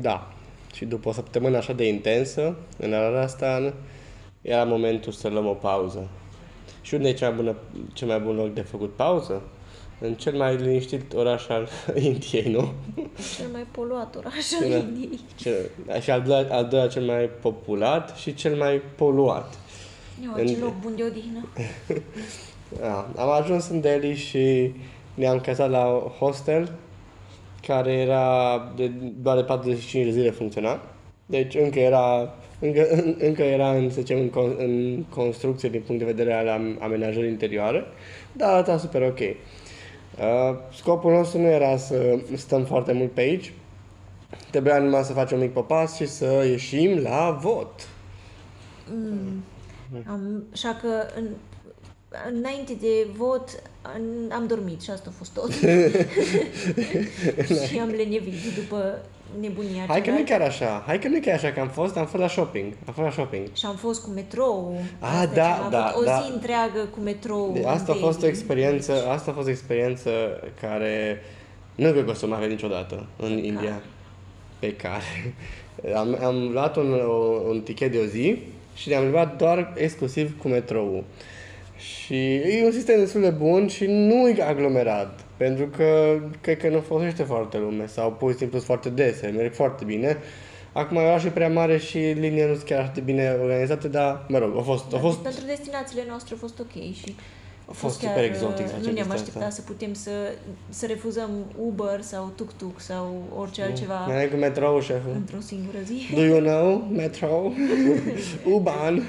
Da. 0.00 0.32
Și 0.74 0.84
după 0.84 1.08
o 1.08 1.12
săptămână 1.12 1.56
așa 1.56 1.72
de 1.72 1.88
intensă, 1.88 2.56
în 2.78 2.92
Ararastan, 2.94 3.74
era 4.42 4.64
momentul 4.64 5.12
să 5.12 5.28
luăm 5.28 5.46
o 5.46 5.52
pauză. 5.52 6.08
Și 6.80 6.94
unde 6.94 7.08
e 7.08 7.12
cea 7.12 7.28
mai 7.28 7.36
bună, 7.36 7.56
cel 7.92 8.08
mai 8.08 8.18
bun 8.20 8.34
loc 8.36 8.52
de 8.54 8.60
făcut 8.60 8.94
pauză? 8.96 9.42
În 10.00 10.14
cel 10.14 10.36
mai 10.36 10.56
liniștit 10.56 11.12
oraș 11.12 11.48
al 11.48 11.68
Indiei, 12.02 12.50
nu? 12.52 12.72
Cel 13.36 13.46
mai 13.52 13.66
poluat 13.70 14.16
oraș 14.16 14.34
al 14.62 14.68
Cel- 14.68 14.78
Indiei. 14.80 15.20
Cel, 15.36 15.54
și 16.00 16.10
al 16.10 16.22
doilea, 16.22 16.56
al 16.56 16.66
doilea 16.68 16.88
cel 16.88 17.02
mai 17.04 17.30
populat 17.40 18.16
și 18.16 18.34
cel 18.34 18.56
mai 18.56 18.82
poluat. 18.96 19.58
Eu, 20.24 20.44
ce 20.46 20.52
În- 20.54 20.60
loc 20.62 20.80
bun 20.80 20.92
de 20.96 21.02
odihnă. 21.04 21.48
Da, 22.80 23.10
am 23.16 23.30
ajuns 23.30 23.68
în 23.68 23.80
Delhi 23.80 24.14
și 24.14 24.72
ne-am 25.14 25.40
cazat 25.40 25.70
la 25.70 25.84
hostel 26.18 26.72
care 27.66 27.92
era 27.92 28.58
de, 28.76 28.90
doar 29.22 29.36
de 29.36 29.42
45 29.42 30.04
de 30.04 30.10
zile 30.10 30.30
funcționa. 30.30 30.80
Deci 31.26 31.54
încă 31.54 31.78
era 31.78 32.34
încă, 32.60 32.86
în- 32.90 33.16
încă 33.18 33.42
era 33.42 33.70
în, 33.72 33.90
să 33.90 34.00
zicem, 34.00 34.18
în, 34.18 34.28
con- 34.30 34.56
în 34.58 35.04
construcție 35.08 35.68
din 35.68 35.82
punct 35.86 36.00
de 36.00 36.12
vedere 36.12 36.32
al 36.34 36.48
am- 36.48 36.78
amenajării 36.80 37.30
interioare, 37.30 37.84
dar 38.32 38.52
arăta 38.52 38.78
super 38.78 39.02
ok. 39.02 39.18
Uh, 39.18 40.58
scopul 40.74 41.12
nostru 41.12 41.40
nu 41.40 41.46
era 41.46 41.76
să 41.76 42.18
stăm 42.36 42.64
foarte 42.64 42.92
mult 42.92 43.10
pe 43.12 43.20
aici, 43.20 43.52
trebuia 44.50 44.78
numai 44.78 45.04
să 45.04 45.12
facem 45.12 45.36
un 45.38 45.42
mic 45.44 45.52
popas 45.52 45.96
și 45.96 46.06
să 46.06 46.44
ieșim 46.50 46.98
la 46.98 47.38
vot. 47.42 47.88
Mm. 48.94 49.42
Am, 50.06 50.44
așa 50.52 50.78
că 50.80 50.88
în, 51.16 51.24
înainte 52.34 52.72
de 52.80 53.06
vot 53.16 53.62
am, 53.82 54.02
am 54.32 54.46
dormit 54.46 54.80
și 54.82 54.90
asta 54.90 55.08
a 55.12 55.14
fost 55.18 55.30
tot. 55.34 55.50
și 57.68 57.78
am 57.78 57.88
lenevit 57.88 58.54
după 58.54 58.98
nebunia 59.40 59.84
Hai 59.88 60.02
că 60.02 60.10
nu 60.10 60.18
e 60.18 60.20
aceea. 60.20 60.38
chiar 60.38 60.48
așa, 60.48 60.82
hai 60.86 60.98
că 60.98 61.08
nu 61.08 61.16
e 61.16 61.20
chiar 61.20 61.34
așa, 61.34 61.52
că 61.52 61.60
am 61.60 61.68
fost, 61.68 61.96
am 61.96 62.06
fost 62.06 62.22
la 62.22 62.28
shopping, 62.28 62.72
am 62.86 62.92
fost 62.92 63.06
la 63.06 63.12
shopping. 63.12 63.46
Și 63.52 63.66
am 63.66 63.76
fost 63.76 64.02
cu 64.02 64.10
metrou. 64.10 64.76
Ah, 64.98 65.08
Asta 65.08 65.30
da, 65.34 65.48
e 65.48 65.52
ceva. 65.52 65.64
Am 65.64 65.70
da, 65.70 65.84
avut 65.86 66.02
o 66.02 66.04
da. 66.04 66.22
zi 66.24 66.32
întreagă 66.32 66.88
cu 66.94 67.00
metrou. 67.00 67.50
De 67.52 67.58
în 67.58 67.64
asta 67.64 67.92
a 67.92 67.94
fost 67.94 68.16
o 68.16 68.20
Delhi. 68.20 68.36
experiență, 68.36 69.06
asta 69.08 69.30
a 69.30 69.34
fost 69.34 69.46
o 69.46 69.50
experiență 69.50 70.10
care 70.60 71.22
nu 71.74 71.90
cred 71.90 72.04
că 72.04 72.10
o 72.10 72.14
să 72.14 72.26
mai 72.26 72.38
avem 72.38 72.50
niciodată 72.50 73.06
în 73.16 73.38
India. 73.44 73.82
Pe 74.58 74.74
care 74.74 75.34
am, 76.00 76.18
am 76.24 76.50
luat 76.52 76.76
un, 76.76 76.92
o, 77.06 77.12
un 77.48 77.60
tichet 77.60 77.92
de 77.92 77.98
o 77.98 78.04
zi 78.06 78.38
și 78.74 78.88
ne-am 78.88 79.10
luat 79.10 79.36
doar 79.36 79.72
exclusiv 79.76 80.38
cu 80.38 80.48
metrou. 80.48 81.04
Și 81.82 82.34
e 82.34 82.64
un 82.64 82.72
sistem 82.72 82.98
destul 82.98 83.20
de 83.20 83.30
bun 83.30 83.68
și 83.68 83.86
nu 83.86 84.28
e 84.28 84.42
aglomerat. 84.42 85.24
Pentru 85.36 85.66
că 85.66 86.18
cred 86.40 86.58
că 86.58 86.68
nu 86.68 86.80
folosește 86.80 87.22
foarte 87.22 87.58
lume 87.58 87.86
sau 87.86 88.12
pur 88.12 88.30
și 88.30 88.36
simplu 88.36 88.58
sunt 88.58 88.68
foarte 88.68 88.88
dese, 88.88 89.26
merg 89.26 89.54
foarte 89.54 89.84
bine. 89.84 90.18
Acum 90.72 90.96
orașul 90.96 91.28
e 91.28 91.32
prea 91.32 91.48
mare 91.48 91.78
și 91.78 91.98
linia 91.98 92.46
nu 92.46 92.54
sunt 92.54 92.66
chiar 92.66 92.80
atât 92.80 92.94
de 92.94 93.00
bine 93.00 93.36
organizate, 93.40 93.88
dar 93.88 94.24
mă 94.28 94.38
rog, 94.38 94.56
a 94.58 94.60
fost, 94.60 94.94
a 94.94 94.98
fost 94.98 95.18
Pentru 95.18 95.44
destinațiile 95.46 96.04
noastre 96.08 96.34
a 96.34 96.38
fost 96.38 96.58
ok 96.60 96.72
și 96.72 97.14
A 97.72 97.74
fost 97.74 97.98
super 97.98 98.24
exotic 98.24 98.66
acea 98.66 98.76
Nu 98.76 98.82
ne-am 98.82 98.94
distanță. 98.94 99.12
așteptat 99.12 99.52
să 99.52 99.60
putem 99.60 99.92
să, 99.92 100.10
să 100.68 100.86
refuzăm 100.86 101.30
Uber 101.66 102.00
sau 102.00 102.32
tuk-tuk 102.36 102.80
sau 102.80 103.22
orice 103.38 103.62
altceva 103.62 104.06
Merg 104.06 104.30
cu 104.30 104.36
metrou, 104.36 104.80
șeful. 104.80 105.12
într-o 105.14 105.40
singură 105.40 105.78
zi. 105.84 106.14
Do 106.14 106.20
you 106.22 106.40
know 106.40 106.88
Metro? 106.92 107.52
Uban. 108.54 109.02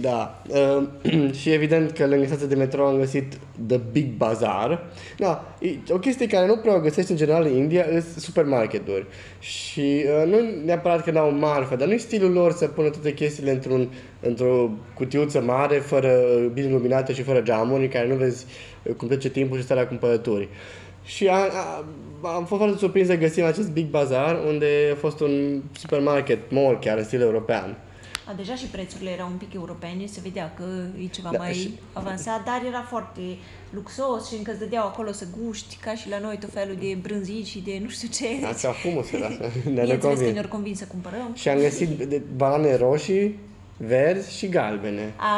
Da. 0.00 0.42
Uh, 0.48 1.32
și 1.40 1.50
evident 1.50 1.90
că 1.90 2.06
lângă 2.06 2.26
stația 2.26 2.46
de 2.46 2.54
metro 2.54 2.86
am 2.86 2.96
găsit 2.98 3.38
The 3.66 3.80
Big 3.92 4.16
Bazaar. 4.16 4.84
Da, 5.18 5.54
e, 5.60 5.68
o 5.88 5.98
chestie 5.98 6.26
care 6.26 6.46
nu 6.46 6.56
prea 6.56 6.74
o 6.74 6.80
găsești 6.80 7.10
în 7.10 7.16
general 7.16 7.44
în 7.44 7.56
India 7.56 7.84
sunt 7.90 8.04
supermarketuri. 8.24 9.06
Și 9.38 10.04
uh, 10.22 10.30
nu 10.30 10.36
neapărat 10.64 11.04
că 11.04 11.10
n-au 11.10 11.30
marfă, 11.30 11.76
dar 11.76 11.88
nu 11.88 11.98
stilul 11.98 12.32
lor 12.32 12.52
să 12.52 12.66
pună 12.66 12.88
toate 12.90 13.12
chestiile 13.14 13.50
într-un, 13.50 13.92
într-o 14.20 14.70
cutiuță 14.94 15.40
mare, 15.40 15.76
fără 15.78 16.08
uh, 16.08 16.50
bine 16.52 16.68
luminată 16.70 17.12
și 17.12 17.22
fără 17.22 17.40
geamuri, 17.40 17.82
în 17.82 17.88
care 17.88 18.08
nu 18.08 18.14
vezi 18.14 18.44
uh, 18.82 18.94
cum 18.94 19.08
trece 19.08 19.30
timpul 19.30 19.58
și 19.58 19.64
stai 19.64 19.76
la 19.76 19.86
cumpărături. 19.86 20.48
Și 21.04 21.28
a, 21.28 21.34
a, 21.34 21.84
am 22.34 22.44
fost 22.44 22.60
foarte 22.60 22.78
surprins 22.78 23.06
să 23.08 23.16
găsim 23.16 23.44
acest 23.44 23.70
Big 23.70 23.86
Bazaar, 23.86 24.38
unde 24.46 24.66
a 24.92 24.96
fost 24.96 25.20
un 25.20 25.62
supermarket 25.78 26.38
mall 26.50 26.78
chiar 26.78 26.98
în 26.98 27.04
stil 27.04 27.20
european. 27.20 27.76
A, 28.28 28.32
deja 28.36 28.54
și 28.54 28.66
prețurile 28.66 29.10
erau 29.10 29.28
un 29.30 29.36
pic 29.36 29.54
europene, 29.54 30.06
se 30.06 30.20
vedea 30.22 30.52
că 30.56 30.64
e 31.02 31.06
ceva 31.06 31.28
Da, 31.32 31.38
mai 31.38 31.52
și- 31.52 31.70
avansat, 31.92 32.44
dar 32.44 32.62
era 32.68 32.84
foarte 32.88 33.20
luxos 33.70 34.28
și 34.28 34.34
încă 34.36 34.50
îți 34.50 34.60
dădeau 34.60 34.86
acolo 34.86 35.12
să 35.12 35.24
guști, 35.42 35.76
ca 35.84 35.94
și 35.94 36.08
la 36.08 36.18
noi, 36.18 36.36
tot 36.40 36.52
felul 36.52 36.76
de 36.80 36.96
brânzici 37.02 37.46
și 37.46 37.60
de 37.64 37.78
nu 37.82 37.88
știu 37.88 38.08
ce. 38.08 38.46
Asta 38.46 38.74
humus 38.82 39.12
era. 39.12 39.28
Ne-a 39.38 39.48
Bineînțeles 39.64 40.00
că 40.00 40.06
convins. 40.06 40.32
ne-au 40.32 40.48
convins 40.48 40.78
să 40.78 40.84
cumpărăm. 40.90 41.30
Și 41.34 41.48
am 41.48 41.58
găsit 41.58 41.88
de 41.88 42.22
banane 42.36 42.76
roșii, 42.76 43.38
verzi 43.76 44.36
și 44.38 44.48
galbene. 44.48 45.12
A, 45.16 45.34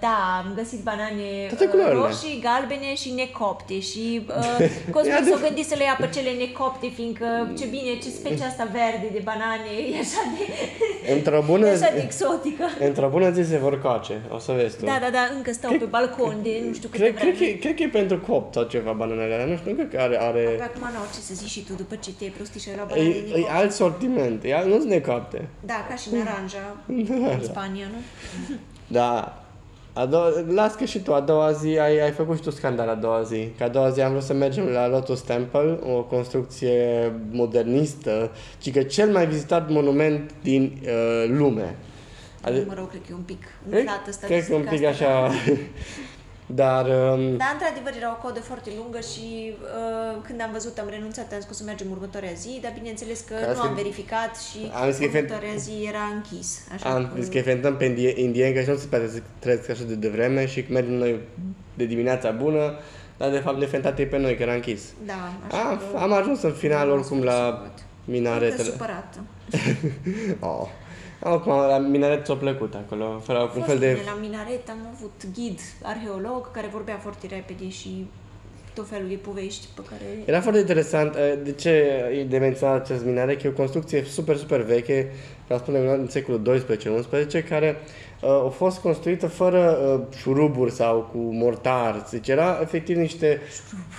da, 0.00 0.42
am 0.44 0.52
găsit 0.56 0.80
banane 0.82 1.28
Toate 1.48 1.64
uh, 1.64 1.70
culorile. 1.70 1.94
roșii, 2.00 2.40
galbene 2.46 2.94
și 2.94 3.10
necopte 3.10 3.80
și 3.80 4.26
uh, 4.28 4.68
Cosmin 4.90 5.12
E 5.20 5.30
s-a 5.30 5.38
gândit 5.46 5.66
să 5.66 5.74
le 5.78 5.84
ia 5.84 5.96
pe 6.00 6.08
cele 6.14 6.30
necopte, 6.30 6.86
fiindcă 6.94 7.26
ce 7.58 7.64
bine, 7.66 7.90
ce 8.02 8.08
specia 8.10 8.46
asta 8.46 8.64
verde 8.72 9.08
de 9.12 9.20
banane 9.24 9.70
e 9.94 9.98
așa 10.06 10.22
de, 10.36 10.44
Într-o 11.14 11.36
e 11.36 11.42
bună, 11.46 11.66
așa 11.66 11.90
de 11.94 12.00
exotică. 12.08 12.64
într-o 12.88 13.08
bună 13.08 13.30
zi 13.30 13.42
se 13.50 13.58
vor 13.58 13.80
coace, 13.80 14.16
o 14.30 14.38
să 14.38 14.52
vezi 14.52 14.76
tu. 14.78 14.84
Da, 14.84 14.98
da, 15.04 15.10
da, 15.18 15.22
încă 15.36 15.52
stau 15.52 15.72
pe 15.78 15.84
balcon 15.84 16.36
de 16.42 16.62
nu 16.66 16.72
știu 16.72 16.88
câte 16.88 17.02
Cred, 17.02 17.14
vreme. 17.14 17.30
cred, 17.36 17.50
că, 17.52 17.56
cred 17.60 17.74
că 17.76 17.82
e 17.82 17.88
pentru 17.88 18.18
copt 18.28 18.54
sau 18.54 18.62
ceva 18.62 18.92
bananele 18.92 19.34
alea, 19.34 19.44
nu 19.52 19.56
știu, 19.56 19.70
nu 19.70 19.76
cred 19.76 19.90
că 19.90 19.98
are... 20.00 20.16
are... 20.28 20.44
Abia 20.52 20.64
acum 20.64 20.88
n-au 20.94 21.06
ce 21.14 21.20
să 21.28 21.34
zici 21.34 21.50
și 21.50 21.60
tu 21.64 21.72
după 21.72 21.94
ce 21.94 22.10
te-ai 22.18 22.30
prostișat 22.36 22.74
la 22.76 22.82
E, 22.82 22.86
banane 22.88 23.08
e 23.08 23.20
necopte. 23.34 23.50
alt 23.58 23.72
sortiment, 23.72 24.44
e, 24.44 24.62
nu 24.66 24.76
sunt 24.78 24.90
necopte. 24.96 25.48
Da, 25.70 25.86
ca 25.88 25.94
și 25.94 26.08
naranja 26.12 26.64
în 26.86 27.40
Spania, 27.64 27.86
nu? 27.92 27.98
Da. 28.86 29.38
A 29.92 30.06
doua, 30.06 30.30
las 30.48 30.74
că 30.74 30.84
și 30.84 30.98
tu, 30.98 31.14
a 31.14 31.20
doua 31.20 31.52
zi, 31.52 31.78
ai, 31.78 32.00
ai 32.00 32.10
făcut 32.10 32.36
și 32.36 32.42
tu 32.42 32.50
scandal 32.50 32.88
a 32.88 32.94
doua 32.94 33.22
zi. 33.22 33.48
Că 33.58 33.64
a 33.64 33.68
doua 33.68 33.90
zi 33.90 34.00
am 34.00 34.10
vrut 34.10 34.22
să 34.22 34.32
mergem 34.32 34.64
la 34.66 34.88
Lotus 34.88 35.20
Temple, 35.20 35.78
o 35.94 36.02
construcție 36.02 37.12
modernistă, 37.30 38.30
ci 38.58 38.72
că 38.72 38.82
cel 38.82 39.10
mai 39.12 39.26
vizitat 39.26 39.70
monument 39.70 40.30
din 40.42 40.78
uh, 40.82 41.24
lume. 41.28 41.76
Ade- 42.42 42.64
Mă 42.68 42.74
rog, 42.76 42.88
cred 42.90 43.00
că 43.00 43.08
e 43.10 43.14
un 43.14 43.20
pic 43.20 43.42
Cred, 43.68 43.78
umflat 43.78 44.08
ăsta. 44.08 44.26
cred 44.26 44.46
că 44.46 44.52
e 44.52 44.56
un 44.56 44.66
pic 44.70 44.84
asta, 44.84 45.04
așa... 45.06 45.30
Dar... 46.46 46.84
Um, 46.84 47.36
Da, 47.36 47.48
într-adevăr 47.56 47.92
era 48.00 48.10
o 48.18 48.26
codă 48.26 48.40
foarte 48.40 48.70
lungă 48.78 49.00
și 49.12 49.26
uh, 49.52 50.16
când 50.26 50.40
am 50.40 50.50
văzut 50.52 50.78
am 50.78 50.88
renunțat, 50.90 51.24
am 51.32 51.38
zis 51.38 51.44
că 51.44 51.50
o 51.56 51.60
să 51.60 51.64
mergem 51.64 51.90
următoarea 51.90 52.32
zi, 52.32 52.58
dar 52.62 52.72
bineînțeles 52.78 53.20
că 53.20 53.34
Că 53.34 53.46
nu 53.48 53.54
să- 53.54 53.60
am 53.68 53.74
verificat 53.74 54.32
și 54.46 54.58
Am 54.82 54.88
zis 54.90 54.98
că 54.98 55.04
e 55.04 55.08
fe- 55.08 55.18
următoarea 55.18 55.54
zi 55.56 55.72
era 55.88 56.04
închis. 56.14 56.48
Așa 56.74 56.88
am 56.94 57.02
că... 57.14 57.20
zis 57.20 57.28
că 57.30 57.36
inventăm 57.38 57.76
pe 57.76 57.84
indie- 57.84 58.20
indieni, 58.20 58.54
că 58.54 58.60
și 58.60 58.68
nu 58.68 58.76
se 58.76 58.86
poate 58.86 59.08
să 59.08 59.18
trăiesc 59.38 59.70
așa 59.70 59.82
de 59.84 59.94
devreme 59.94 60.46
și 60.46 60.62
că 60.62 60.72
mergem 60.72 60.92
noi 60.94 61.20
de 61.74 61.84
dimineața 61.84 62.30
bună, 62.30 62.74
dar 63.16 63.30
de 63.30 63.38
fapt 63.38 63.58
ne 63.58 63.66
fentat 63.66 63.98
ei 63.98 64.06
pe 64.06 64.18
noi, 64.18 64.36
că 64.36 64.42
era 64.42 64.52
închis. 64.54 64.82
Da, 65.06 65.32
așa 65.46 65.68
Am, 65.68 65.80
că... 65.92 65.98
am 65.98 66.12
ajuns 66.12 66.42
în 66.42 66.52
final 66.52 66.86
m-am 66.88 66.98
oricum 66.98 67.22
la 67.22 67.32
supărat. 67.34 67.62
Încă 68.06 68.18
minaretele. 68.18 68.62
supărată. 68.62 69.18
Oh. 70.40 70.66
Acum, 71.22 71.52
la 71.52 71.78
minaret 71.78 72.24
ți-a 72.24 72.34
plăcut 72.34 72.74
acolo, 72.74 73.20
fără 73.24 73.38
un 73.38 73.48
Fost 73.48 73.66
fel 73.66 73.78
de... 73.78 73.86
bine, 73.86 74.10
La 74.14 74.18
minaret 74.20 74.68
am 74.68 74.94
avut 74.94 75.22
ghid 75.34 75.58
arheolog 75.82 76.50
care 76.50 76.68
vorbea 76.72 76.98
foarte 77.02 77.26
repede 77.26 77.68
și 77.68 78.06
tot 78.74 78.88
felul 78.88 79.08
de 79.08 79.14
povești 79.14 79.66
pe 79.74 79.80
care... 79.88 80.02
Era 80.24 80.40
foarte 80.40 80.60
interesant. 80.60 81.14
eh, 81.14 81.38
De 81.42 81.52
ce 81.52 81.70
e 82.18 82.24
de 82.24 82.38
menționat 82.38 82.80
acest 82.80 83.04
minaret? 83.04 83.40
Că 83.40 83.46
e 83.46 83.50
o 83.50 83.52
construcție 83.52 84.04
super, 84.04 84.36
super 84.36 84.60
veche, 84.60 85.12
ca 85.48 85.58
spune 85.58 85.78
în 85.78 86.08
secolul 86.08 86.64
XII-XI, 86.66 87.42
care 87.42 87.76
uh, 88.20 88.28
a 88.30 88.48
fost 88.48 88.78
construită 88.78 89.26
fără 89.26 89.78
uh, 89.78 90.16
șuruburi 90.16 90.70
sau 90.70 91.08
cu 91.12 91.18
mortar. 91.18 92.06
Deci 92.10 92.28
era 92.28 92.58
efectiv 92.62 92.96
niște... 92.96 93.40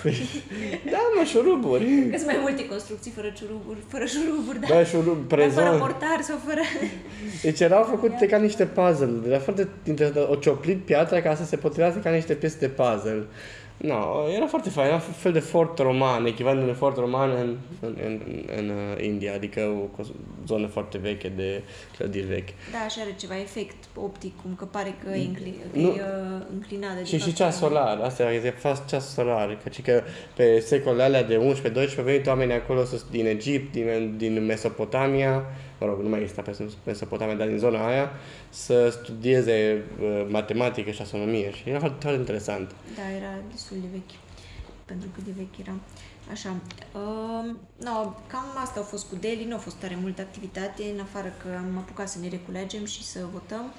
da, 0.92 1.05
mă, 1.18 1.24
șuruburi. 1.24 1.86
Că 2.12 2.18
sunt 2.18 2.30
mai 2.32 2.40
multe 2.42 2.68
construcții 2.68 3.12
fără 3.12 3.34
șuruburi, 3.36 3.78
fără 3.88 4.06
șuruburi, 4.06 4.60
dar, 4.60 4.70
Da, 4.70 4.84
șurub, 4.84 5.28
dar 5.28 5.40
fără 5.40 5.62
prezon. 5.62 5.78
mortar 5.78 6.20
sau 6.22 6.38
fără... 6.48 6.62
Deci 7.42 7.60
erau 7.60 7.84
făcute 7.84 8.26
ca 8.26 8.38
niște 8.38 8.66
puzzle. 8.66 9.20
Era 9.28 9.40
foarte 9.40 9.68
interesant. 9.84 10.30
O 10.30 10.36
cioplit 10.36 10.86
piatra 10.86 11.22
ca 11.22 11.36
să 11.36 11.46
se 11.46 11.56
potrivească 11.56 12.00
ca 12.00 12.10
niște 12.10 12.34
piese 12.34 12.58
de 12.60 12.68
puzzle. 12.68 13.24
No, 13.86 14.30
era 14.36 14.46
foarte 14.46 14.70
fain. 14.70 14.88
Era 14.88 14.96
un 14.96 15.02
fel 15.02 15.32
de 15.32 15.40
fort 15.40 15.78
roman, 15.78 16.26
echivalentul 16.26 16.68
de 16.72 16.78
fort 16.78 16.98
roman 16.98 17.30
în, 17.30 17.58
în, 17.80 17.96
în, 18.06 18.22
în 18.58 18.70
uh, 18.70 19.04
India, 19.06 19.34
adică 19.34 19.62
o 19.62 19.86
cos- 19.96 20.12
zonă 20.48 20.68
foarte 20.68 20.98
veche 20.98 21.32
de 21.36 21.62
clădiri 21.98 22.26
vechi. 22.26 22.48
Da, 22.72 22.88
și 22.88 23.00
are 23.02 23.16
ceva 23.20 23.40
efect 23.40 23.76
optic, 23.96 24.34
cum 24.42 24.56
că 24.56 24.66
pare 24.66 24.96
că 25.04 25.10
e, 25.16 25.20
încli- 25.22 25.56
că 25.74 25.80
Nu. 25.80 25.88
e 25.88 25.92
uh, 25.92 26.46
înclinat. 26.54 26.96
de 26.98 27.04
Și 27.04 27.18
și 27.18 27.24
fapt. 27.24 27.36
ceas 27.36 27.58
solar, 27.58 28.00
asta 28.04 28.34
e 28.34 28.54
fost 28.58 28.86
ceas 28.86 29.14
solar, 29.14 29.58
căci 29.64 29.82
că 29.82 30.02
pe 30.36 30.60
secolele 30.60 31.04
alea 31.04 31.24
de 31.24 31.38
11-12 31.38 31.98
au 31.98 32.04
venit 32.04 32.28
oameni 32.28 32.54
acolo 32.54 32.84
sus- 32.84 33.06
din 33.12 33.26
Egipt, 33.26 33.72
din, 33.72 34.14
din 34.18 34.46
Mesopotamia, 34.46 35.44
mă 35.80 35.86
rog, 35.88 36.02
nu 36.02 36.10
mai 36.10 36.22
există 36.22 36.42
pe 36.42 36.68
Mesopotamia, 36.86 37.36
dar 37.36 37.48
din 37.48 37.58
zona 37.58 37.88
aia, 37.88 38.12
să 38.50 38.90
studieze 38.90 39.84
uh, 40.02 40.26
matematică 40.30 40.92
și 40.92 41.02
astronomie 41.02 41.52
și 41.52 41.70
era 41.70 41.80
foarte, 41.80 41.98
foarte 42.00 42.20
interesant. 42.20 42.72
Da, 42.96 43.16
era 43.18 43.34
destul 43.52 43.78
de 43.82 43.88
vechi, 43.92 44.18
pentru 44.86 45.08
cât 45.16 45.24
de 45.24 45.32
vechi 45.38 45.68
era. 45.68 45.76
Așa. 46.32 46.50
Uh, 46.94 47.56
no, 47.78 48.14
cam 48.28 48.46
asta 48.64 48.80
a 48.80 48.84
fost 48.84 49.10
cu 49.10 49.16
Delhi, 49.16 49.46
nu 49.48 49.56
a 49.56 49.58
fost 49.58 49.76
tare 49.76 49.98
multă 50.02 50.22
activitate, 50.22 50.84
în 50.94 51.00
afară 51.00 51.34
că 51.42 51.48
am 51.58 51.78
apucat 51.78 52.10
să 52.10 52.18
ne 52.22 52.28
reculegem 52.30 52.86
și 52.86 53.04
să 53.04 53.20
votăm. 53.34 53.74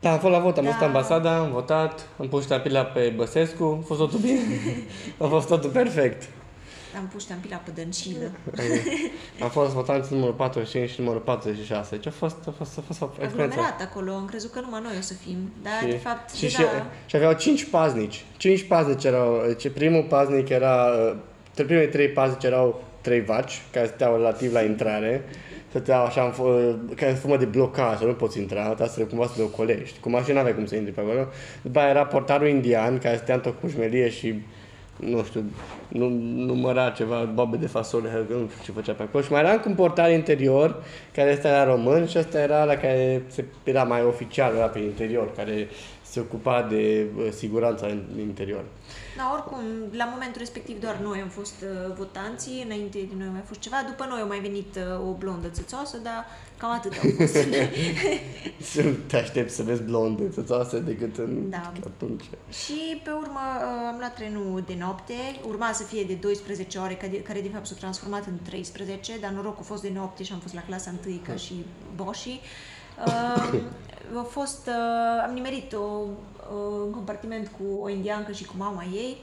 Da, 0.00 0.12
am 0.12 0.18
fost 0.18 0.32
la 0.32 0.38
vot, 0.38 0.58
am 0.58 0.64
Da. 0.64 0.70
fost 0.70 0.82
ambasada, 0.82 1.36
am 1.38 1.50
votat, 1.52 2.08
am 2.18 2.28
pus 2.28 2.42
ștampila 2.44 2.82
pe 2.84 3.12
Băsescu, 3.16 3.78
a 3.82 3.84
fost 3.86 4.00
totul 4.00 4.18
bine. 4.18 4.40
a 5.24 5.26
fost 5.26 5.48
totul 5.48 5.70
perfect. 5.70 6.28
Am 6.96 7.06
pus 7.12 7.22
ștampila 7.22 7.56
pe 7.56 7.70
dăncilă. 7.74 8.30
Am 9.42 9.50
fost 9.50 9.72
votanți 9.72 10.12
numărul 10.12 10.34
45 10.34 10.90
și 10.90 11.00
numărul 11.00 11.20
46. 11.20 11.96
Deci 11.96 12.06
a 12.06 12.10
fost, 12.10 12.36
a 12.48 12.54
fost, 12.56 12.78
a 12.78 12.82
fost 12.86 13.00
o 13.02 13.04
experiență. 13.04 13.42
Aglomerat 13.42 13.80
acolo, 13.80 14.12
am 14.12 14.24
crezut 14.24 14.52
că 14.52 14.60
numai 14.60 14.80
noi 14.82 14.92
o 14.98 15.00
să 15.00 15.14
fim, 15.14 15.52
dar 15.62 15.72
Și, 15.82 15.86
de 15.86 15.96
fapt 15.96 16.34
și, 16.34 16.40
deja... 16.42 16.56
și, 16.56 16.66
și 17.06 17.16
aveau 17.16 17.32
5 17.32 17.64
paznici. 17.64 18.24
5 18.36 18.62
paznici 18.62 19.04
erau. 19.04 19.42
Deci 19.46 19.68
primul 19.72 20.02
paznic 20.08 20.48
era... 20.48 20.84
uh, 20.86 21.16
Primele 21.54 21.86
trei 21.86 22.08
paznici 22.08 22.44
erau 22.44 22.84
trei 23.00 23.20
vaci, 23.20 23.62
care 23.72 23.86
stăteau 23.86 24.16
relativ 24.16 24.52
la 24.52 24.62
intrare. 24.62 25.24
Stăteau 25.68 26.04
așa, 26.04 26.22
în 26.22 26.32
fo- 26.32 26.94
ca 26.96 27.06
în 27.06 27.14
formă 27.14 27.36
de 27.36 27.44
blocaj, 27.44 28.00
nu 28.00 28.12
poți 28.12 28.38
intra, 28.38 28.64
trebuie 28.64 28.88
să 28.88 29.00
cumva 29.00 29.26
să 29.26 29.32
le 29.36 29.42
ocolești. 29.42 29.98
Cu 30.00 30.10
mașina 30.10 30.34
n-aveai 30.36 30.54
cum 30.54 30.66
să 30.66 30.74
intri 30.76 30.92
pe 30.92 31.00
acolo. 31.00 31.26
După 31.62 31.78
aia 31.78 31.88
era 31.88 32.06
portarul 32.06 32.48
indian, 32.48 32.98
care 32.98 33.16
stătea 33.16 33.34
într-o 33.34 33.52
cușmelie 33.60 34.08
și 34.10 34.42
nu 34.96 35.22
știu, 35.22 35.44
nu, 35.88 36.08
număra 36.46 36.90
ceva, 36.90 37.30
bobe 37.34 37.56
de 37.56 37.66
fasole, 37.66 38.08
că 38.08 38.34
nu 38.34 38.48
știu 38.48 38.62
ce 38.64 38.72
făcea 38.72 38.92
pe 38.92 39.02
acolo. 39.02 39.24
Și 39.24 39.32
mai 39.32 39.40
era 39.40 39.52
încă 39.52 39.68
un 39.68 39.74
portar 39.74 40.10
interior, 40.10 40.82
care 41.14 41.32
ăsta 41.32 41.48
era 41.48 41.64
român 41.64 42.06
și 42.06 42.18
ăsta 42.18 42.40
era 42.40 42.64
la 42.64 42.74
care 42.74 43.22
se, 43.26 43.44
era 43.64 43.84
mai 43.84 44.02
oficial, 44.02 44.54
era 44.56 44.66
pe 44.66 44.78
interior, 44.78 45.32
care 45.32 45.68
se 46.14 46.20
ocupa 46.20 46.62
de 46.62 47.06
uh, 47.16 47.28
siguranța 47.32 47.86
în 47.86 48.02
în 48.14 48.20
interior. 48.20 48.64
Da, 49.16 49.30
oricum, 49.32 49.60
la 49.92 50.04
momentul 50.04 50.38
respectiv 50.38 50.80
doar 50.80 50.96
noi 51.02 51.20
am 51.20 51.28
fost 51.28 51.54
uh, 51.62 51.94
votanții, 51.96 52.62
înainte 52.64 52.98
de 52.98 53.14
noi 53.18 53.26
a 53.26 53.30
mai 53.30 53.44
fost 53.44 53.60
ceva, 53.60 53.76
după 53.86 54.06
noi 54.08 54.20
a 54.20 54.24
mai 54.24 54.40
venit 54.48 54.76
uh, 54.76 55.08
o 55.08 55.12
blondă 55.12 55.48
țățoasă, 55.48 55.96
dar 56.02 56.24
cam 56.56 56.70
atât 56.70 56.92
au 57.02 57.10
fost. 57.16 57.36
Să 58.72 58.82
nu 58.82 58.90
te 59.06 59.16
aștepți 59.16 59.54
să 59.54 59.62
vezi 59.62 59.82
blonde, 59.82 60.28
țățoase 60.28 60.78
decât 60.80 61.18
în 61.18 61.50
Da. 61.50 61.72
atunci. 61.86 62.24
și 62.64 63.00
pe 63.04 63.10
urmă 63.10 63.44
uh, 63.58 63.90
am 63.90 63.96
luat 63.98 64.14
trenul 64.14 64.62
de 64.66 64.76
noapte, 64.78 65.14
urma 65.48 65.70
să 65.72 65.82
fie 65.82 66.04
de 66.04 66.14
12 66.14 66.78
ore, 66.78 66.94
care 66.94 67.12
de, 67.12 67.22
care 67.22 67.40
de 67.40 67.48
fapt 67.52 67.66
s-a 67.66 67.74
transformat 67.74 68.26
în 68.26 68.38
13, 68.42 69.12
dar 69.20 69.30
norocul 69.30 69.62
a 69.64 69.70
fost 69.72 69.82
de 69.82 69.90
noapte 69.94 70.22
și 70.22 70.32
am 70.32 70.38
fost 70.38 70.54
la 70.54 70.62
clasa 70.62 70.94
1 71.06 71.16
ca 71.26 71.34
și 71.34 71.54
boșii. 71.94 72.40
Uh, 72.42 72.73
a 74.16 74.26
fost, 74.28 74.66
uh, 74.66 75.24
am 75.26 75.32
nimerit 75.34 75.72
o, 75.72 75.78
uh, 75.78 76.82
un 76.84 76.90
compartiment 76.90 77.50
cu 77.58 77.82
o 77.82 77.88
indiancă 77.88 78.32
și 78.32 78.44
cu 78.44 78.54
mama 78.56 78.84
ei, 78.92 79.16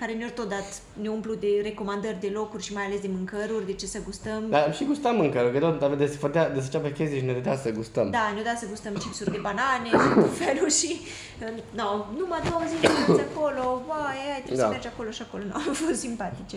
care 0.00 0.12
ne-au 0.12 0.30
tot 0.34 0.48
dat, 0.48 0.82
ne 1.02 1.08
umplu 1.08 1.34
de 1.34 1.60
recomandări 1.62 2.20
de 2.20 2.28
locuri 2.28 2.62
și 2.62 2.72
mai 2.72 2.84
ales 2.84 3.00
de 3.00 3.10
mâncăruri, 3.16 3.66
de 3.66 3.72
ce 3.72 3.86
să 3.86 3.98
gustăm. 4.04 4.42
Dar 4.48 4.62
am 4.66 4.72
și 4.72 4.84
gustam 4.84 5.16
mâncare, 5.16 5.50
că 5.50 5.58
tot 5.58 5.82
avea 5.82 5.96
desfătea, 5.96 6.50
desfăcea 6.50 6.78
pe 6.78 6.92
chestii 6.92 7.18
și 7.18 7.24
ne 7.24 7.32
dădea 7.32 7.56
să 7.56 7.70
gustăm. 7.70 8.10
Da, 8.10 8.30
ne-au 8.32 8.44
dat 8.44 8.58
să 8.58 8.66
gustăm 8.68 8.92
chipsuri 8.92 9.30
de 9.30 9.38
banane 9.42 9.88
și 9.88 10.14
tot 10.14 10.36
felul 10.44 10.70
și 10.70 11.00
uh, 11.00 11.62
no, 11.78 11.84
numai 12.18 12.40
două 12.50 12.62
zile 12.72 12.88
stăți 13.02 13.20
acolo, 13.30 13.82
vai, 13.86 14.18
ai, 14.34 14.40
trebuie 14.42 14.56
Da. 14.62 14.64
să 14.64 14.70
mergi 14.70 14.86
acolo 14.86 15.10
și 15.10 15.22
acolo, 15.26 15.42
no, 15.50 15.54
au 15.54 15.74
fost 15.84 16.00
simpatice. 16.00 16.56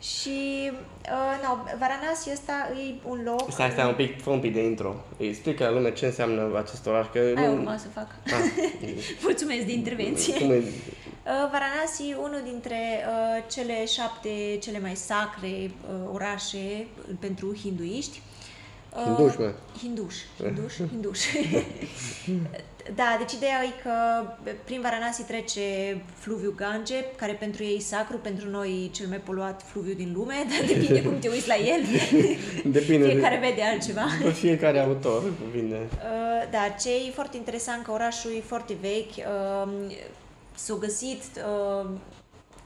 Și, 0.00 0.70
uh, 0.72 1.42
no, 1.42 1.76
Varanasi 1.78 2.30
ăsta 2.32 2.70
e 2.88 2.94
un 3.08 3.20
loc... 3.24 3.50
Stai, 3.50 3.70
stai 3.70 3.88
un 3.88 3.94
pic, 3.94 4.22
fă 4.22 4.30
un 4.30 4.40
pic 4.40 4.52
de 4.54 4.62
intro. 4.64 4.94
Îi 5.16 5.26
explică 5.28 5.64
la 5.64 5.70
lume 5.70 5.92
ce 5.92 6.06
înseamnă 6.06 6.58
acest 6.58 6.86
oraș, 6.86 7.06
că 7.12 7.18
Aia 7.18 7.48
nu... 7.48 7.52
urma 7.54 7.76
să 7.76 7.88
fac. 7.88 8.06
Ah, 8.26 8.32
Mulțumesc 9.22 9.66
de 9.66 9.72
intervenție. 9.72 10.34
cum 10.34 10.50
e? 10.50 10.62
Uh, 11.28 11.34
Varanasi, 11.34 12.14
unul 12.18 12.40
dintre 12.44 12.76
uh, 12.76 13.44
cele 13.50 13.86
șapte 13.86 14.58
cele 14.60 14.80
mai 14.80 14.96
sacre 14.96 15.48
uh, 15.48 16.10
orașe 16.12 16.86
pentru 17.18 17.56
hinduiști. 17.56 18.22
Uh, 18.96 19.02
Hinduși, 19.02 19.40
mă. 19.40 19.52
Hinduși, 19.78 20.24
hinduși, 20.44 20.82
hinduși. 20.86 21.28
Da, 22.94 23.16
deci 23.18 23.32
ideea 23.32 23.62
e 23.64 23.82
că 23.82 23.92
prin 24.64 24.80
Varanasi 24.80 25.22
trece 25.22 25.62
fluviul 26.14 26.54
Gange, 26.56 27.04
care 27.16 27.32
pentru 27.32 27.62
ei 27.62 27.76
e 27.76 27.80
sacru, 27.80 28.16
pentru 28.16 28.50
noi 28.50 28.84
e 28.84 28.94
cel 28.94 29.06
mai 29.08 29.18
poluat 29.18 29.62
fluviu 29.62 29.94
din 29.94 30.12
lume, 30.14 30.34
dar 30.50 30.66
depinde 30.66 31.02
cum 31.02 31.18
te 31.18 31.28
uiți 31.28 31.48
la 31.48 31.54
el. 31.54 31.82
Depinde 32.78 33.08
Fiecare 33.08 33.38
de, 33.40 33.46
vede 33.46 33.62
altceva. 33.62 34.04
de 34.22 34.30
fiecare 34.30 34.78
autor 34.78 35.22
vine. 35.52 35.76
Uh, 36.08 36.50
da, 36.50 36.74
ce 36.80 36.88
e 36.88 37.10
foarte 37.10 37.36
interesant 37.36 37.84
că 37.84 37.90
orașul 37.90 38.30
e 38.36 38.40
foarte 38.40 38.76
vechi. 38.80 39.16
Uh, 39.16 39.96
s-au 40.54 40.76
găsit 40.76 41.22
uh, 41.36 41.90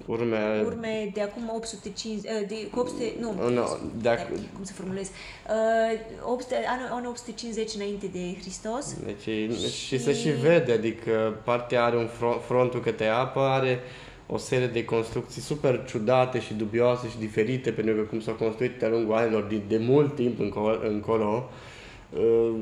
Urme... 0.06 0.62
urme 0.66 1.10
de 1.14 1.20
acum 1.20 1.52
850, 1.54 2.32
uh, 2.32 2.48
de, 2.48 2.68
cu 2.70 2.78
800, 2.78 3.12
nu, 3.20 3.28
Oh, 3.44 3.52
no, 3.52 3.64
dacă, 4.02 4.20
stai, 4.32 4.48
cum 4.54 4.64
să 4.64 4.72
formulez, 4.72 5.08
uh, 5.08 6.30
800, 6.30 6.54
anul, 6.68 6.88
anul 6.90 7.10
850 7.10 7.74
înainte 7.74 8.06
de 8.12 8.34
Hristos. 8.40 8.96
deci, 9.04 9.20
și... 9.22 9.68
Și- 9.68 9.98
se 9.98 10.14
și 10.14 10.28
vede, 10.28 10.72
adică 10.72 11.40
partea 11.44 11.84
are 11.84 11.96
un 11.96 12.06
front, 12.06 12.40
frontul 12.46 12.80
către 12.80 13.06
apă, 13.06 13.40
are 13.40 13.80
o 14.26 14.36
serie 14.36 14.66
de 14.66 14.84
construcții 14.84 15.42
super 15.42 15.84
ciudate 15.88 16.40
și 16.40 16.54
dubioase 16.54 17.08
și 17.08 17.18
diferite, 17.18 17.70
pentru 17.70 17.94
că 17.94 18.00
cum 18.00 18.20
s-au 18.20 18.34
construit 18.34 18.78
de-a 18.78 18.88
lungul 18.88 19.14
anilor, 19.14 19.42
de, 19.42 19.60
de 19.68 19.78
mult 19.78 20.14
timp 20.14 20.40
încolo, 20.40 20.78
încolo 20.88 21.50
uh, 22.16 22.54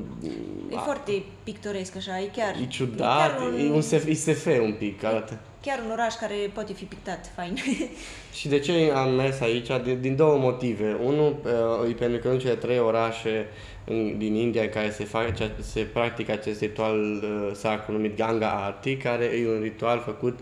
E 0.71 0.77
foarte 0.77 1.23
pictoresc 1.45 1.97
așa, 1.97 2.21
e 2.21 2.31
chiar, 2.37 2.55
e 2.63 2.67
ciudat, 2.67 3.31
e 3.31 3.35
chiar 3.35 3.43
un, 3.53 3.59
e 3.59 3.71
un 3.71 3.81
SF, 3.81 4.13
SF 4.13 4.47
un 4.47 4.75
pic, 4.79 5.05
arată. 5.05 5.39
chiar 5.61 5.79
un 5.85 5.91
oraș 5.91 6.15
care 6.15 6.35
poate 6.53 6.73
fi 6.73 6.85
pictat 6.85 7.31
fain. 7.35 7.57
Și 8.39 8.49
de 8.49 8.59
ce 8.59 8.93
am 8.95 9.15
mers 9.15 9.41
aici? 9.41 9.69
Din, 9.85 10.01
din 10.01 10.17
două 10.17 10.39
motive. 10.39 10.97
Unul 11.05 11.37
uh, 11.83 11.91
e 11.91 11.93
pentru 11.93 12.19
că 12.19 12.29
în 12.29 12.39
cele 12.39 12.55
trei 12.55 12.79
orașe 12.79 13.47
în, 13.85 14.19
din 14.19 14.35
India 14.35 14.63
în 14.63 14.69
care 14.69 14.91
se, 14.91 15.05
face, 15.05 15.51
se 15.61 15.81
practică 15.81 16.33
acest 16.33 16.61
ritual 16.61 16.99
uh, 17.01 17.51
sacru 17.55 17.93
numit 17.93 18.17
Ganga 18.17 18.51
Arti, 18.51 18.97
care 18.97 19.25
e 19.25 19.49
un 19.49 19.61
ritual 19.63 19.99
făcut 19.99 20.39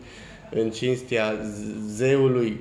în 0.50 0.70
cinstea 0.70 1.34
z- 1.36 1.86
zeului 1.86 2.60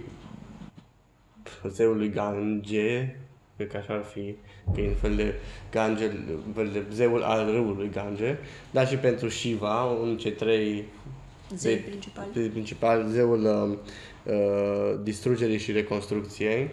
zeului 1.68 2.10
Gange, 2.10 3.16
cred 3.56 3.68
că 3.72 3.78
așa 3.78 3.94
ar 3.94 4.04
fi, 4.14 4.36
că 4.74 4.82
e 4.82 4.88
un 4.88 4.96
fel 4.96 5.16
de 5.16 5.34
Gange, 5.72 6.06
un 6.48 6.54
fel 6.56 6.70
de 6.72 6.84
zeul 6.94 7.24
al 7.24 7.52
râului 7.52 7.90
Gange, 7.94 8.38
dar 8.72 8.88
și 8.88 8.96
pentru 8.96 9.30
Shiva, 9.30 9.84
un 9.84 10.18
ce 10.18 10.32
trei 10.32 10.86
Zei 11.56 11.74
Zei- 11.76 11.84
principal. 11.86 12.26
pe 12.34 12.40
principal 12.40 13.06
zeul 13.10 13.44
uh, 13.44 13.78
uh, 14.34 15.00
distrugerii 15.04 15.58
și 15.58 15.72
reconstrucției, 15.72 16.70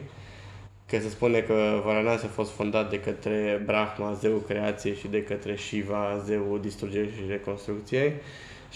că 0.87 0.99
se 0.99 1.09
spune 1.09 1.39
că 1.41 1.81
Varanasi 1.85 2.25
a 2.25 2.29
fost 2.29 2.51
fondat 2.51 2.91
de 2.91 3.01
către 3.01 3.63
Brahma, 3.65 4.13
zeul 4.13 4.43
creației, 4.47 4.95
și 4.95 5.09
de 5.09 5.23
către 5.23 5.57
Shiva, 5.57 6.23
zeul 6.25 6.61
distrugerii 6.63 7.11
și 7.11 7.23
reconstrucției 7.29 8.13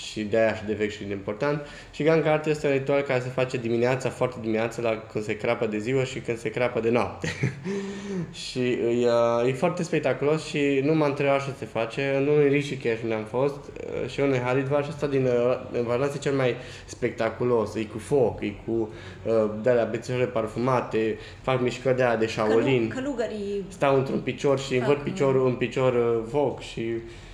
și 0.07 0.23
de 0.23 0.37
aia 0.38 0.55
și 0.55 0.64
de 0.64 0.73
vechi 0.73 0.90
și 0.90 1.05
de 1.05 1.12
important. 1.12 1.67
Și 1.90 2.02
Ganga 2.02 2.33
Arti 2.33 2.50
este 2.50 2.67
un 2.67 2.73
ritual 2.73 3.00
care 3.00 3.21
se 3.21 3.28
face 3.28 3.57
dimineața, 3.57 4.09
foarte 4.09 4.37
dimineața, 4.40 4.83
la 4.83 5.05
când 5.12 5.25
se 5.25 5.37
crapă 5.37 5.67
de 5.67 5.78
ziua 5.78 6.05
și 6.05 6.19
când 6.19 6.38
se 6.38 6.50
crapă 6.50 6.81
de 6.81 6.90
noapte. 6.90 7.28
și 8.49 8.61
e, 8.71 9.07
uh, 9.43 9.49
e 9.49 9.52
foarte 9.52 9.83
spectaculos 9.83 10.45
și 10.47 10.81
nu 10.85 10.95
m-am 10.95 11.09
întrebat 11.09 11.45
ce 11.45 11.50
se 11.59 11.64
face. 11.64 12.14
În 12.17 12.26
unul 12.26 12.43
în 12.43 12.49
Rishikesh 12.49 13.02
unde 13.02 13.14
am 13.14 13.25
fost 13.25 13.57
uh, 14.02 14.09
și 14.11 14.21
unul 14.21 14.35
în 14.35 14.40
Haridvar 14.40 14.83
și 14.85 14.90
ăsta 14.93 15.07
din 15.07 15.25
uh, 15.25 15.83
Varanasi 15.85 16.17
e 16.17 16.21
cel 16.21 16.33
mai 16.35 16.55
spectaculos. 16.85 17.75
E 17.75 17.85
cu 17.85 17.99
foc, 17.99 18.40
e 18.43 18.52
cu 18.67 18.88
uh, 19.25 19.50
de-alea 19.62 19.85
bețișoare 19.85 20.25
parfumate, 20.25 21.19
fac 21.43 21.61
mișcări 21.61 21.97
de 21.97 22.02
aia 22.05 22.17
de 22.17 22.26
Shaolin. 22.26 22.88
Călu- 22.88 23.02
Călugării 23.02 23.64
Stau 23.69 23.97
într-un 23.97 24.21
picior 24.21 24.59
și 24.59 24.78
Fac, 24.78 24.87
văd 24.87 24.97
piciorul 24.97 25.47
în 25.47 25.55
picior 25.55 25.95
uh, 25.95 26.25
foc 26.31 26.61
și 26.61 26.83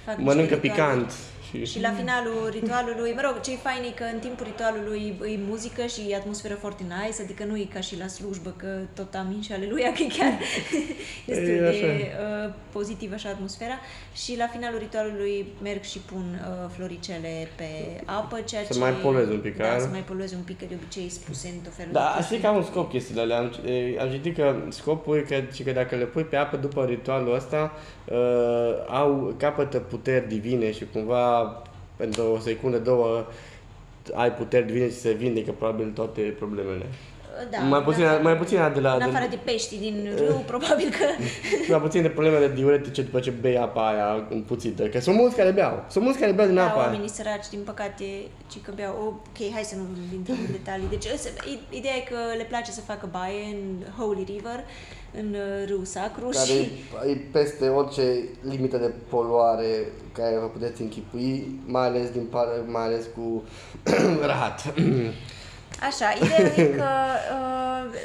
fac 0.04 0.16
mănâncă 0.18 0.54
niște 0.54 0.54
rituale. 0.68 0.92
picant. 0.92 1.12
Și, 1.58 1.64
Și 1.72 1.80
la 1.80 1.90
finalul 2.00 2.48
ritualului, 2.50 3.12
mă 3.14 3.22
rog, 3.24 3.40
ce-i 3.40 3.58
fain 3.66 3.82
e 3.88 3.92
că 4.00 4.04
în 4.12 4.18
timpul 4.18 4.46
ritualului 4.46 5.02
e 5.34 5.38
muzică 5.48 5.82
și 5.86 6.00
e 6.10 6.16
atmosferă 6.16 6.54
foarte 6.54 6.82
nice, 6.92 7.22
adică 7.22 7.44
nu 7.44 7.56
e 7.56 7.66
ca 7.74 7.80
și 7.80 7.98
la 7.98 8.06
slujbă, 8.06 8.50
că 8.56 8.66
tot 8.94 9.14
amin 9.14 9.40
și 9.42 9.52
aleluia, 9.52 9.92
că 9.96 10.02
e 10.02 10.06
chiar 10.18 10.32
este 11.32 11.50
E 11.52 11.60
de 11.60 11.66
așa. 11.68 11.86
uh, 11.86 12.52
pozitiv 12.72 13.12
așa 13.12 13.28
atmosfera. 13.28 13.76
Și 14.22 14.36
la 14.36 14.46
finalul 14.46 14.78
ritualului 14.78 15.46
merg 15.62 15.82
și 15.82 15.98
pun 15.98 16.24
uh, 16.40 16.70
floricele 16.76 17.48
pe 17.56 17.68
apă, 18.04 18.40
ceea 18.40 18.62
Să 18.64 18.72
ce... 18.72 18.78
mai 18.78 18.92
polueze 18.92 19.32
un 19.32 19.40
pic, 19.40 19.56
Da, 19.56 19.72
a? 19.72 19.78
să 19.78 19.88
mai 19.90 20.00
polueze 20.10 20.34
un 20.34 20.42
pic, 20.42 20.58
că 20.58 20.64
de 20.68 20.74
obicei 20.82 21.08
spuse 21.08 21.48
în 21.48 21.58
tot 21.64 21.74
felul 21.74 21.92
Da, 21.92 22.00
de 22.00 22.08
știi 22.10 22.18
chestii. 22.22 22.40
că 22.40 22.46
au 22.46 22.56
un 22.56 22.62
scop 22.62 22.90
chestiile 22.90 23.20
alea. 23.20 23.38
Am, 23.38 23.52
e, 23.66 24.00
am 24.00 24.08
citit 24.10 24.34
că 24.36 24.54
scopul 24.68 25.16
e 25.16 25.20
că, 25.20 25.42
și 25.52 25.62
că 25.62 25.70
dacă 25.70 25.96
le 25.96 26.04
pui 26.04 26.22
pe 26.24 26.36
apă 26.36 26.56
după 26.56 26.84
ritualul 26.84 27.34
ăsta, 27.34 27.72
uh, 28.04 28.16
au, 28.88 29.34
capătă 29.38 29.78
puteri 29.78 30.28
divine 30.28 30.72
și 30.72 30.84
cumva 30.92 31.43
pentru 31.96 32.22
o 32.22 32.38
secundă, 32.38 32.78
două, 32.78 33.26
ai 34.14 34.32
puteri 34.32 34.66
divine 34.66 34.88
și 34.88 34.94
se 34.94 35.12
vindecă 35.12 35.52
probabil 35.52 35.90
toate 35.90 36.20
problemele. 36.20 36.84
Da, 37.50 37.58
mai 37.58 37.82
puțin, 37.82 38.02
în 38.02 38.08
afară- 38.08 38.22
mai 38.22 38.36
puțin 38.36 38.58
de 38.74 38.80
la... 38.80 38.92
În 38.92 38.98
de- 38.98 39.04
afară 39.04 39.26
de 39.30 39.38
pești 39.44 39.78
din 39.78 40.08
râu, 40.18 40.42
probabil 40.46 40.88
că... 40.98 41.06
mai 41.72 41.80
puțin 41.80 42.02
de 42.02 42.08
problemele 42.08 42.48
diuretice 42.54 43.02
după 43.02 43.20
ce 43.20 43.30
bei 43.30 43.58
apa 43.58 43.88
aia 43.88 44.26
împuțită. 44.30 44.82
Că 44.82 45.00
sunt 45.00 45.16
mulți 45.16 45.36
care 45.36 45.50
beau. 45.50 45.84
Sunt 45.90 46.04
mulți 46.04 46.18
care 46.18 46.32
beau 46.32 46.46
din 46.46 46.56
Da, 46.56 46.64
apa 46.64 46.74
aia. 46.74 46.84
oamenii 46.84 47.08
săraci, 47.08 47.48
din 47.50 47.60
păcate, 47.64 48.04
ci 48.50 48.60
că 48.62 48.72
beau. 48.74 48.94
Ok, 49.06 49.52
hai 49.52 49.62
să 49.62 49.74
nu 49.76 49.84
intrăm 50.14 50.36
în 50.46 50.52
detalii. 50.58 50.86
Deci, 50.90 51.04
ăsta- 51.14 51.44
i- 51.48 51.76
ideea 51.76 51.94
e 51.96 52.00
că 52.10 52.16
le 52.36 52.44
place 52.44 52.70
să 52.70 52.80
facă 52.80 53.08
baie 53.10 53.44
în 53.54 53.84
Holy 53.98 54.24
River, 54.26 54.64
în 55.20 55.28
uh, 55.34 55.68
râu 55.68 55.84
sacru 55.84 56.28
Care 56.28 56.44
și... 56.46 56.70
e 57.10 57.16
peste 57.32 57.68
orice 57.68 58.02
limită 58.50 58.76
de 58.76 58.92
poluare 59.08 59.66
care 60.12 60.36
vă 60.40 60.46
puteți 60.46 60.80
închipui, 60.82 61.60
mai 61.66 61.86
ales 61.86 62.10
din 62.10 62.24
par, 62.30 62.46
mai 62.66 62.82
ales 62.82 63.04
cu 63.16 63.42
rahat. 64.30 64.62
Așa, 65.86 66.06
ideea 66.22 66.52
e 66.56 66.64
că 66.76 66.90
uh, 67.34 67.98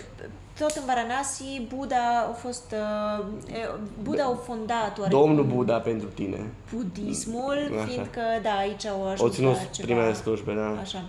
tot 0.60 0.72
în 0.72 0.84
Varanasi, 0.86 1.62
Buddha 1.76 2.28
a 2.30 2.32
fost... 2.32 2.76
Uh, 3.20 3.26
e, 3.54 3.70
Buddha 4.04 4.24
a 4.24 4.36
fondat 4.46 5.00
oarecum 5.00 5.20
Domnul 5.20 5.44
Buddha 5.44 5.78
pentru 5.78 6.08
tine. 6.08 6.38
budismul, 6.74 7.70
Așa. 7.76 7.86
fiindcă, 7.86 8.22
da, 8.42 8.52
aici 8.52 8.86
au 8.86 9.04
ajuns 9.04 9.20
O 9.20 9.34
ținut 9.34 9.56
la 9.56 9.64
ceva... 9.64 9.88
primele 9.88 10.14
slujbe, 10.14 10.54
da. 10.54 10.80
Așa. 10.82 11.04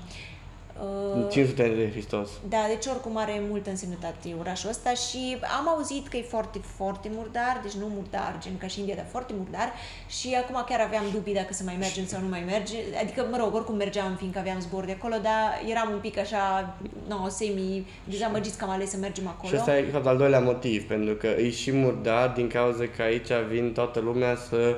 În 1.15 1.23
Uh, 1.23 1.31
500 1.31 1.63
de 1.77 1.91
Hristos. 1.91 2.29
Da, 2.49 2.65
deci 2.69 2.87
oricum 2.87 3.17
are 3.17 3.43
multă 3.49 3.71
însemnătate 3.71 4.35
orașul 4.39 4.71
ăsta 4.71 4.91
și 4.95 5.37
am 5.59 5.69
auzit 5.69 6.09
că 6.09 6.17
e 6.17 6.23
foarte, 6.23 6.61
foarte 6.77 7.09
murdar, 7.13 7.61
deci 7.63 7.73
nu 7.73 7.87
murdar, 7.87 8.39
gen 8.43 8.57
ca 8.59 8.67
și 8.67 8.79
India, 8.79 8.95
dar 8.95 9.07
foarte 9.11 9.33
murdar 9.37 9.73
și 10.09 10.37
acum 10.43 10.65
chiar 10.69 10.81
aveam 10.81 11.05
dubii 11.13 11.35
dacă 11.35 11.53
să 11.53 11.63
mai 11.65 11.77
mergem 11.79 12.07
sau 12.07 12.21
nu 12.21 12.29
mai 12.29 12.43
merge, 12.47 12.77
adică, 13.03 13.27
mă 13.31 13.37
rog, 13.37 13.55
oricum 13.55 13.77
mergeam 13.77 14.17
fiindcă 14.17 14.39
aveam 14.39 14.61
zbor 14.61 14.85
de 14.85 14.97
acolo, 14.99 15.15
dar 15.23 15.63
eram 15.69 15.89
un 15.93 15.99
pic 15.99 16.19
așa, 16.19 16.77
no, 17.09 17.29
semi 17.29 17.87
dezamăgiți 18.05 18.59
că 18.59 18.65
am 18.65 18.71
ales 18.71 18.91
să 18.91 18.97
mergem 18.97 19.27
acolo. 19.29 19.49
Și 19.49 19.57
ăsta 19.59 19.77
e, 19.77 19.83
de 19.83 19.91
fapt, 19.91 20.07
al 20.07 20.17
doilea 20.17 20.41
motiv, 20.41 20.87
pentru 20.87 21.15
că 21.15 21.27
e 21.27 21.51
și 21.51 21.73
murdar 21.73 22.29
din 22.29 22.49
cauza 22.49 22.85
că 22.97 23.03
aici 23.03 23.31
vin 23.51 23.73
toată 23.73 24.01
lumea 24.01 24.37
să 24.37 24.77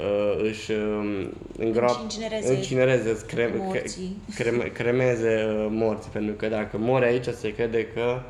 uh, 0.00 0.42
își 0.42 0.70
uh, 0.70 1.28
îngroap, 1.58 1.94
Își 1.94 2.02
incinereze 2.02 2.52
incinereze, 2.52 3.10
îți 3.10 3.26
crem, 3.26 3.56
morții. 3.56 4.16
creme, 4.34 4.64
cremeze 4.64 5.46
uh, 5.48 5.66
morți, 5.70 6.08
pentru 6.08 6.34
că 6.34 6.48
dacă 6.48 6.78
mori 6.78 7.04
aici 7.04 7.26
se 7.26 7.54
crede 7.54 7.86
că 7.86 8.22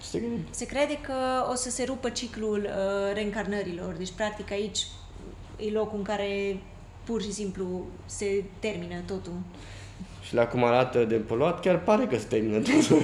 se 0.00 0.18
crede 0.18 0.34
Se 0.50 0.66
crede 0.66 0.98
că 1.00 1.14
o 1.50 1.54
să 1.54 1.70
se 1.70 1.84
rupă 1.84 2.08
ciclul 2.08 2.58
uh, 2.58 3.14
reîncarnărilor, 3.14 3.94
deci 3.98 4.12
practic 4.16 4.50
aici 4.50 4.86
e 5.56 5.70
locul 5.70 5.98
în 5.98 6.04
care 6.04 6.56
pur 7.04 7.22
și 7.22 7.32
simplu 7.32 7.86
se 8.06 8.44
termină 8.58 8.94
totul. 9.06 9.32
Și 10.30 10.36
la 10.36 10.46
cum 10.46 10.64
arată 10.64 11.04
de 11.04 11.14
poluat, 11.14 11.60
chiar 11.60 11.78
pare 11.82 12.04
că 12.06 12.16
se 12.18 12.24
termină 12.28 12.58
totul. 12.58 13.02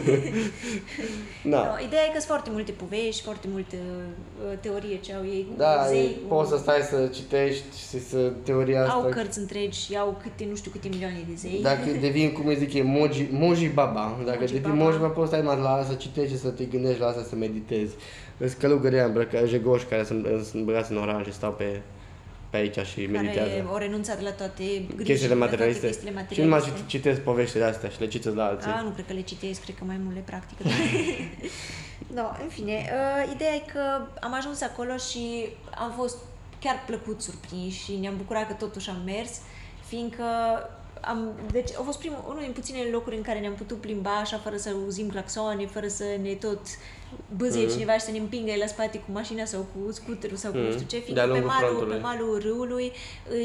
da. 1.45 1.57
No, 1.65 1.85
ideea 1.87 2.03
e 2.03 2.07
că 2.13 2.13
sunt 2.21 2.23
foarte 2.35 2.51
multe 2.53 2.73
povești, 2.73 3.23
foarte 3.23 3.47
multe 3.51 3.77
uh, 3.77 4.59
teorie 4.61 4.97
ce 5.01 5.13
au 5.15 5.25
ei 5.25 5.47
cu 5.49 5.55
Da, 5.57 5.85
zei, 5.89 6.05
e, 6.05 6.09
cu- 6.29 6.35
poți 6.35 6.51
să 6.51 6.57
stai 6.57 6.81
să 6.91 7.11
citești 7.15 7.65
și 7.79 8.01
să 8.05 8.33
teoria 8.43 8.81
asta. 8.83 8.93
au 8.95 9.09
cărți 9.11 9.39
întregi 9.39 9.85
și 9.85 9.97
au 9.97 10.19
câte 10.23 10.47
nu 10.51 10.57
știu 10.57 10.71
câte 10.71 10.89
milioane 10.89 11.25
de 11.29 11.35
zei. 11.37 11.59
Dacă 11.63 11.87
devin, 12.07 12.33
cum 12.33 12.47
îi 12.47 12.57
zic 12.57 12.73
eu, 12.75 12.85
moji, 12.87 13.29
moji 13.31 13.69
baba, 13.69 14.17
dacă 14.25 14.39
Moji 14.41 14.53
devin 14.53 14.71
baba. 14.71 14.83
moji 14.85 14.99
baba, 14.99 15.13
poți 15.13 15.31
să 15.31 15.35
stai 15.37 15.47
mai 15.47 15.63
la 15.63 15.71
asta, 15.73 15.91
să 15.93 15.97
citești 15.99 16.33
și 16.35 16.41
să 16.41 16.49
te 16.49 16.65
gândești 16.65 17.01
la 17.01 17.07
asta, 17.07 17.23
să 17.29 17.35
meditezi. 17.37 17.95
Sunt 18.39 18.53
călugări 18.53 18.99
îmbrăcați, 19.01 19.49
jegoși 19.49 19.85
care 19.85 20.05
sunt, 20.05 20.27
sunt 20.51 20.65
băgați 20.65 20.91
în 20.93 20.97
oraș 20.99 21.25
și 21.27 21.33
stau 21.33 21.51
pe, 21.53 21.81
pe 22.51 22.57
aici 22.57 22.79
și 22.87 23.07
meditează. 23.07 23.51
care 23.51 23.65
au 23.69 23.77
renunțat 23.77 24.23
la 24.23 24.31
toate 24.31 24.63
grijile, 24.65 25.03
Chestiile 25.05 25.35
la 25.35 25.39
toate 25.39 25.57
materialiste. 25.57 25.87
chestiile 25.87 26.11
Și 26.11 26.41
nu 26.41 26.49
mai 26.49 26.59
materialiste. 26.59 26.79
cit- 26.81 26.87
citesc 26.89 27.21
poveștile 27.21 27.65
astea 27.65 27.89
și 27.89 28.01
le 28.01 28.09
citesc 28.09 28.35
la 28.37 28.45
alții. 28.45 28.71
A, 28.71 28.81
nu 28.81 28.91
cred 28.91 29.07
că 29.07 29.13
le 29.13 29.21
citesc, 29.21 29.61
cred 29.63 29.77
că 29.79 29.85
mai 29.85 29.97
mult 30.03 30.15
le 30.15 30.23
practică. 30.27 30.63
no, 32.17 32.23
în 32.43 32.49
fine, 32.49 32.73
uh, 32.93 33.33
ideea 33.35 33.55
e 33.55 33.63
că 33.73 33.81
am 34.21 34.35
ajuns 34.35 34.63
acolo 34.63 34.97
și 34.97 35.47
am 35.79 35.93
fost 35.97 36.17
chiar 36.61 36.83
plăcut 36.87 37.23
surprinși 37.23 37.85
și 37.85 37.93
ne-am 37.93 38.17
bucurat 38.17 38.47
că 38.47 38.53
totuși 38.53 38.89
am 38.91 39.03
mers, 39.05 39.41
fiindcă 39.87 40.25
am, 41.01 41.33
deci 41.53 41.71
a 41.79 41.83
fost 41.83 41.99
primul, 41.99 42.25
unul 42.29 42.41
din 42.43 42.53
puținele 42.53 42.89
locuri 42.91 43.17
în 43.17 43.23
care 43.23 43.39
ne-am 43.41 43.55
putut 43.55 43.81
plimba 43.81 44.17
așa 44.19 44.39
fără 44.39 44.57
să 44.57 44.69
auzim 44.69 45.09
claxoane, 45.09 45.67
fără 45.67 45.89
să 45.89 46.05
ne 46.23 46.33
tot 46.35 46.61
băzie 47.37 47.63
Mhm. 47.65 47.73
cineva 47.73 47.93
și 47.93 48.01
să 48.01 48.11
ne 48.11 48.19
împingă 48.19 48.53
la 48.59 48.67
spate 48.67 48.99
cu 48.99 49.13
mașina 49.13 49.45
sau 49.45 49.61
cu 49.61 49.93
scuterul 49.93 50.37
sau 50.37 50.51
cu 50.51 50.57
nu 50.57 50.63
Mhm. 50.63 50.73
știu 50.73 50.87
ce, 50.87 50.97
De-a 50.97 51.05
fiindcă 51.05 51.23
pe 51.25 51.29
lungul 51.31 51.49
malul, 51.49 51.67
frontului. 51.69 51.97
pe 51.97 52.03
malul 52.03 52.39
râului 52.43 52.93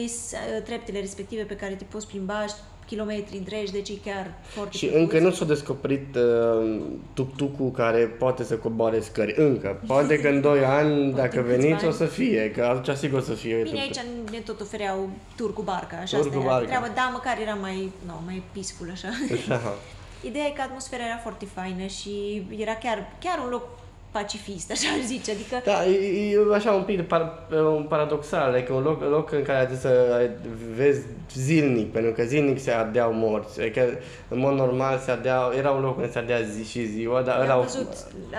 îs 0.06 0.34
treptele 0.64 1.00
respective 1.00 1.44
pe 1.44 1.56
care 1.56 1.74
te 1.74 1.84
poți 1.84 2.08
plimba 2.08 2.46
kilometri 2.86 3.38
întregi, 3.38 3.72
deci 3.72 3.90
e 3.90 3.94
chiar 4.06 4.34
foarte 4.44 4.78
Și 4.78 4.86
plăcut. 4.86 5.02
încă 5.12 5.20
nu 5.26 5.32
s-a 5.32 5.46
descoperit 5.46 6.16
uh, 6.16 6.80
tuk-tuk-ul 7.14 7.72
care 7.72 7.98
poate 8.00 8.44
să 8.44 8.56
coboare 8.56 9.00
scări. 9.00 9.34
Încă. 9.38 9.82
Poate 9.88 10.20
că 10.20 10.28
în 10.28 10.42
2 10.52 10.66
ani, 10.66 11.14
dacă 11.14 11.40
în 11.40 11.46
câțiva 11.46 11.62
veniți, 11.62 11.84
o 11.84 11.88
ani. 11.88 11.96
să 11.96 12.06
fie. 12.06 12.52
Că 12.52 12.64
atunci 12.64 12.98
sigur 12.98 13.20
o 13.20 13.22
să 13.22 13.34
fie. 13.34 13.62
Bine, 13.64 13.80
aici 13.80 14.00
ne 14.32 14.38
tot 14.38 14.62
ofereau 14.62 15.10
tur 15.36 15.54
cu 15.54 15.62
barca, 15.62 15.98
așa 16.02 16.18
Tur 16.18 16.26
asta 16.26 16.38
cu 16.38 16.44
era 16.44 16.52
barca. 16.54 16.68
treaba, 16.68 16.88
da, 16.96 17.10
măcar 17.14 17.38
era 17.42 17.54
mai, 17.54 17.92
no, 18.08 18.14
mai 18.26 18.44
peaceful, 18.54 18.90
așa. 18.92 19.08
Așa. 19.34 19.62
Ideea 20.30 20.46
e 20.46 20.50
că 20.50 20.62
atmosfera 20.62 21.04
era 21.06 21.18
foarte 21.18 21.46
faină 21.54 21.86
și 21.86 22.46
era 22.58 22.76
chiar, 22.76 23.12
chiar 23.20 23.40
un 23.44 23.50
loc 23.50 23.64
pacifist, 24.12 24.72
așa 24.72 24.88
ar 25.00 25.06
zice, 25.06 25.32
adică 25.32 25.62
Da, 25.66 25.86
e, 25.86 26.32
e 26.32 26.56
așa 26.56 26.72
un 26.72 26.84
pic 26.84 26.96
de 26.96 27.02
par, 27.02 27.34
un 27.76 27.86
paradoxal, 27.90 28.54
adică 28.54 28.74
un 28.74 28.82
loc, 28.84 29.02
loc 29.04 29.32
în 29.32 29.42
care 29.42 29.58
trebuie 29.66 29.78
să 29.80 30.30
vezi 30.76 31.02
zilnic, 31.34 31.92
pentru 31.92 32.12
că 32.12 32.24
zilnic 32.24 32.60
se 32.60 32.72
ardeau 32.72 33.14
morți. 33.14 33.62
Adică, 33.62 33.82
în 34.28 34.40
mod 34.40 34.54
normal, 34.54 34.98
se 35.06 35.12
ardeau, 35.12 35.52
era 35.58 35.70
un 35.72 35.82
loc 35.82 35.98
unde 35.98 36.12
se 36.12 36.18
ardea 36.18 36.42
zi 36.42 36.70
și 36.70 36.86
ziua, 36.86 37.22
dar 37.22 37.42
ăla, 37.42 37.54
am 37.54 37.62
văzut, 37.62 37.88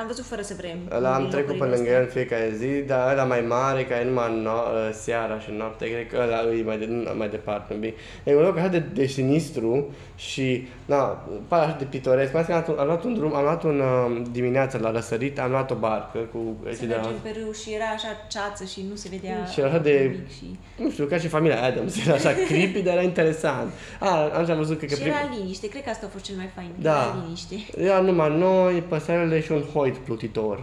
am 0.00 0.06
văzut 0.06 0.24
fără 0.24 0.42
să 0.42 0.54
vrem. 0.56 0.78
ăla 0.96 1.14
am 1.14 1.20
din 1.20 1.30
trecut 1.30 1.46
pe 1.58 1.64
locurile 1.64 1.76
lângă 1.76 1.90
astea. 1.90 1.98
el 2.00 2.04
în 2.04 2.10
fiecare 2.12 2.52
zi, 2.56 2.86
dar 2.86 3.12
ăla 3.12 3.24
mai 3.24 3.40
mare, 3.40 3.84
care 3.84 4.00
e 4.00 4.04
numai 4.04 4.42
no- 4.46 4.92
seara 4.92 5.38
și 5.38 5.50
noaptea, 5.56 5.88
cred 5.88 6.06
că 6.08 6.18
ăla 6.22 6.54
e 6.58 6.62
mai, 6.62 6.78
de, 6.78 6.88
mai 7.16 7.28
departe 7.28 7.74
un 7.74 7.80
pic. 7.80 7.94
E 8.24 8.36
un 8.36 8.42
loc 8.42 8.56
așa 8.56 8.68
de, 8.68 8.78
de 8.94 9.06
sinistru 9.06 9.94
și, 10.16 10.66
na, 10.84 11.28
pare 11.48 11.64
așa 11.66 11.76
de 11.78 11.84
pitoresc. 11.84 12.32
Mai 12.32 12.42
ales 12.42 12.64
că 12.66 12.70
am 12.70 12.76
luat 12.76 12.78
un- 12.78 12.78
am 12.78 12.86
luat 12.86 13.04
un 13.04 13.14
drum, 13.14 13.34
am 13.34 13.42
luat 13.42 13.62
un 13.62 13.80
uh, 13.80 14.22
dimineață 14.30 14.78
la 14.82 14.90
răsărit, 14.90 15.38
am 15.40 15.50
luat 15.50 15.61
o 15.70 15.74
barcă 15.74 16.18
cu 16.18 16.56
Să 16.72 16.84
de 16.86 16.94
la- 16.94 17.00
mergem 17.00 17.18
pe 17.22 17.34
râu 17.40 17.52
și 17.52 17.72
era 17.74 17.84
așa 17.84 18.08
ceață 18.28 18.64
și 18.64 18.84
nu 18.90 18.96
se 18.96 19.08
vedea 19.08 19.44
Și 19.52 19.60
era 19.60 19.78
de- 19.78 20.00
nimic 20.12 20.30
și, 20.30 20.58
nu 20.78 20.90
știu, 20.90 21.04
ca 21.06 21.18
și 21.18 21.28
familia 21.28 21.62
Adams, 21.62 22.06
era 22.06 22.14
așa 22.14 22.32
creepy, 22.48 22.82
dar 22.82 22.94
era 22.94 23.02
interesant. 23.02 23.72
A, 24.00 24.08
așa 24.38 24.52
am 24.52 24.58
văzut, 24.58 24.76
cred 24.78 24.90
că 24.90 24.96
și 24.96 25.02
era 25.02 25.28
liniște, 25.38 25.68
cred 25.68 25.82
că 25.84 25.90
asta 25.90 26.06
a 26.06 26.08
fost 26.08 26.24
cel 26.24 26.36
mai 26.36 26.50
fain, 26.54 26.70
Da. 26.80 26.90
era 26.90 27.16
liniște. 27.24 27.54
era 27.76 28.00
numai 28.00 28.36
noi, 28.38 28.74
păsările 28.88 29.40
și 29.40 29.52
un 29.52 29.62
hoit 29.62 29.96
plutitor. 29.96 30.62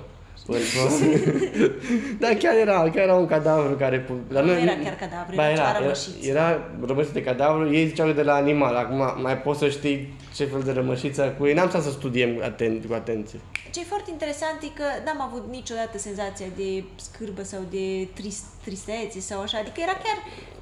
da, 2.20 2.28
chiar 2.40 2.56
era, 2.56 2.82
chiar 2.82 3.04
era 3.04 3.14
un 3.16 3.28
cadavru 3.28 3.76
care... 3.76 4.00
pu- 4.00 4.20
Dar 4.34 4.44
Nu 4.44 4.52
era 4.52 4.76
chiar 4.84 4.96
cadavru, 4.96 5.36
ba, 5.36 5.46
era 5.50 5.56
ceva 5.56 5.70
era, 5.70 5.80
rămășiță. 5.80 6.28
era 6.28 6.60
rămășiță 6.86 7.14
de 7.14 7.22
cadavru, 7.24 7.74
ei 7.74 7.88
ziceau 7.88 8.08
că 8.08 8.14
de 8.14 8.22
la 8.24 8.34
animal, 8.34 8.76
acum 8.76 9.22
mai 9.22 9.38
poți 9.38 9.60
să 9.60 9.70
știi 9.70 10.14
ce 10.36 10.46
fel 10.46 10.62
de 10.62 10.72
rămășiță 10.72 11.36
cu 11.38 11.46
ei, 11.48 11.54
n-am 11.54 11.70
stat 11.70 11.82
să 11.84 11.90
studiem 11.90 12.40
atent, 12.44 12.86
cu 12.86 12.94
atenție. 12.94 13.40
Ce 13.72 13.80
e 13.80 13.84
foarte 13.84 14.10
interesant 14.12 14.58
e 14.62 14.68
că 14.76 14.84
n-am 15.06 15.22
avut 15.22 15.48
niciodată 15.52 15.98
senzația 15.98 16.46
de 16.56 16.84
scârbă 16.96 17.44
sau 17.44 17.60
de 17.70 18.08
trist, 18.14 18.44
tristețe 18.64 19.20
sau 19.20 19.42
așa, 19.42 19.58
adică 19.58 19.80
era 19.82 19.92
chiar 20.04 20.18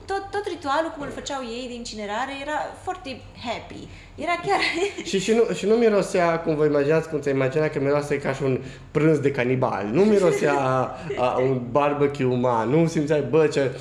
tot, 0.07 0.23
tot 0.31 0.45
ritualul 0.47 0.91
cum 0.95 1.03
îl 1.03 1.11
făceau 1.19 1.41
ei 1.57 1.65
de 1.67 1.73
incinerare 1.73 2.31
era 2.41 2.57
foarte 2.83 3.09
happy. 3.45 3.81
Era 4.15 4.35
chiar... 4.45 4.59
Și, 5.09 5.19
și, 5.19 5.31
nu, 5.33 5.53
și 5.53 5.65
nu 5.65 5.75
mirosea, 5.75 6.39
cum 6.39 6.55
vă 6.55 6.65
imaginați, 6.65 7.09
cum 7.09 7.19
ți 7.19 7.29
imagina 7.29 7.67
că 7.67 7.79
miroase 7.79 8.17
ca 8.19 8.33
și 8.33 8.43
un 8.43 8.59
prânz 8.91 9.17
de 9.19 9.31
canibal. 9.31 9.85
Nu 9.91 10.03
mirosea 10.03 10.53
a, 10.59 10.95
a, 11.17 11.37
un 11.39 11.61
barbecue 11.71 12.25
uman. 12.25 12.69
Nu 12.69 12.87
simțeai, 12.87 13.21
bă, 13.29 13.47
ce, 13.47 13.71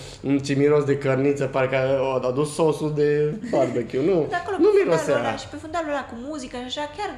ce 0.44 0.54
miros 0.54 0.84
de 0.84 0.98
cărniță, 0.98 1.44
parcă 1.44 1.76
a 2.22 2.26
adus 2.26 2.54
sosul 2.54 2.92
de 2.94 3.34
barbecue. 3.50 4.00
Nu, 4.04 4.26
De 4.28 4.34
acolo, 4.34 4.56
nu 4.58 4.68
pe 4.68 4.78
fundalul 4.78 5.08
ăla, 5.08 5.18
mirosea. 5.18 5.36
și 5.36 5.46
pe 5.48 5.56
fundalul 5.56 5.88
ăla 5.90 6.04
cu 6.04 6.14
muzică 6.28 6.56
și 6.56 6.78
așa, 6.80 6.90
chiar 6.96 7.10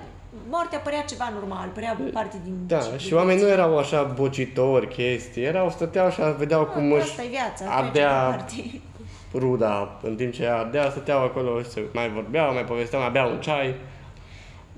moartea 0.51 0.79
părea 0.79 1.01
ceva 1.01 1.33
normal, 1.35 1.69
părea 1.75 1.99
parte 2.13 2.37
din... 2.45 2.55
Da, 2.67 2.79
ciclu 2.79 2.99
și 2.99 3.09
de 3.09 3.15
oamenii 3.15 3.41
nu 3.41 3.47
viață. 3.47 3.61
erau 3.63 3.79
așa 3.79 4.03
bocitori, 4.03 4.89
chestii. 4.89 5.43
Erau, 5.45 5.71
stăteau 5.71 6.11
și 6.11 6.21
vedeau 6.39 6.65
cum 6.65 6.93
Ah, 6.93 6.99
își 7.01 7.11
Asta 7.11 7.23
e 7.23 7.29
viața, 7.29 7.65
ardea 7.69 7.91
trece 7.91 8.07
mai 8.07 8.37
departe. 8.37 8.81
Ruda. 9.35 9.99
În 10.03 10.17
timp 10.17 10.33
ce 10.33 10.47
ardea, 10.47 10.91
stăteau 10.91 11.23
acolo 11.23 11.63
și 11.63 11.71
se 11.71 11.83
mai 11.93 12.11
vorbeau, 12.11 12.53
mai 12.53 12.65
povesteau, 12.65 13.01
mai 13.03 13.11
beau 13.11 13.31
un 13.31 13.41
ceai. 13.41 13.75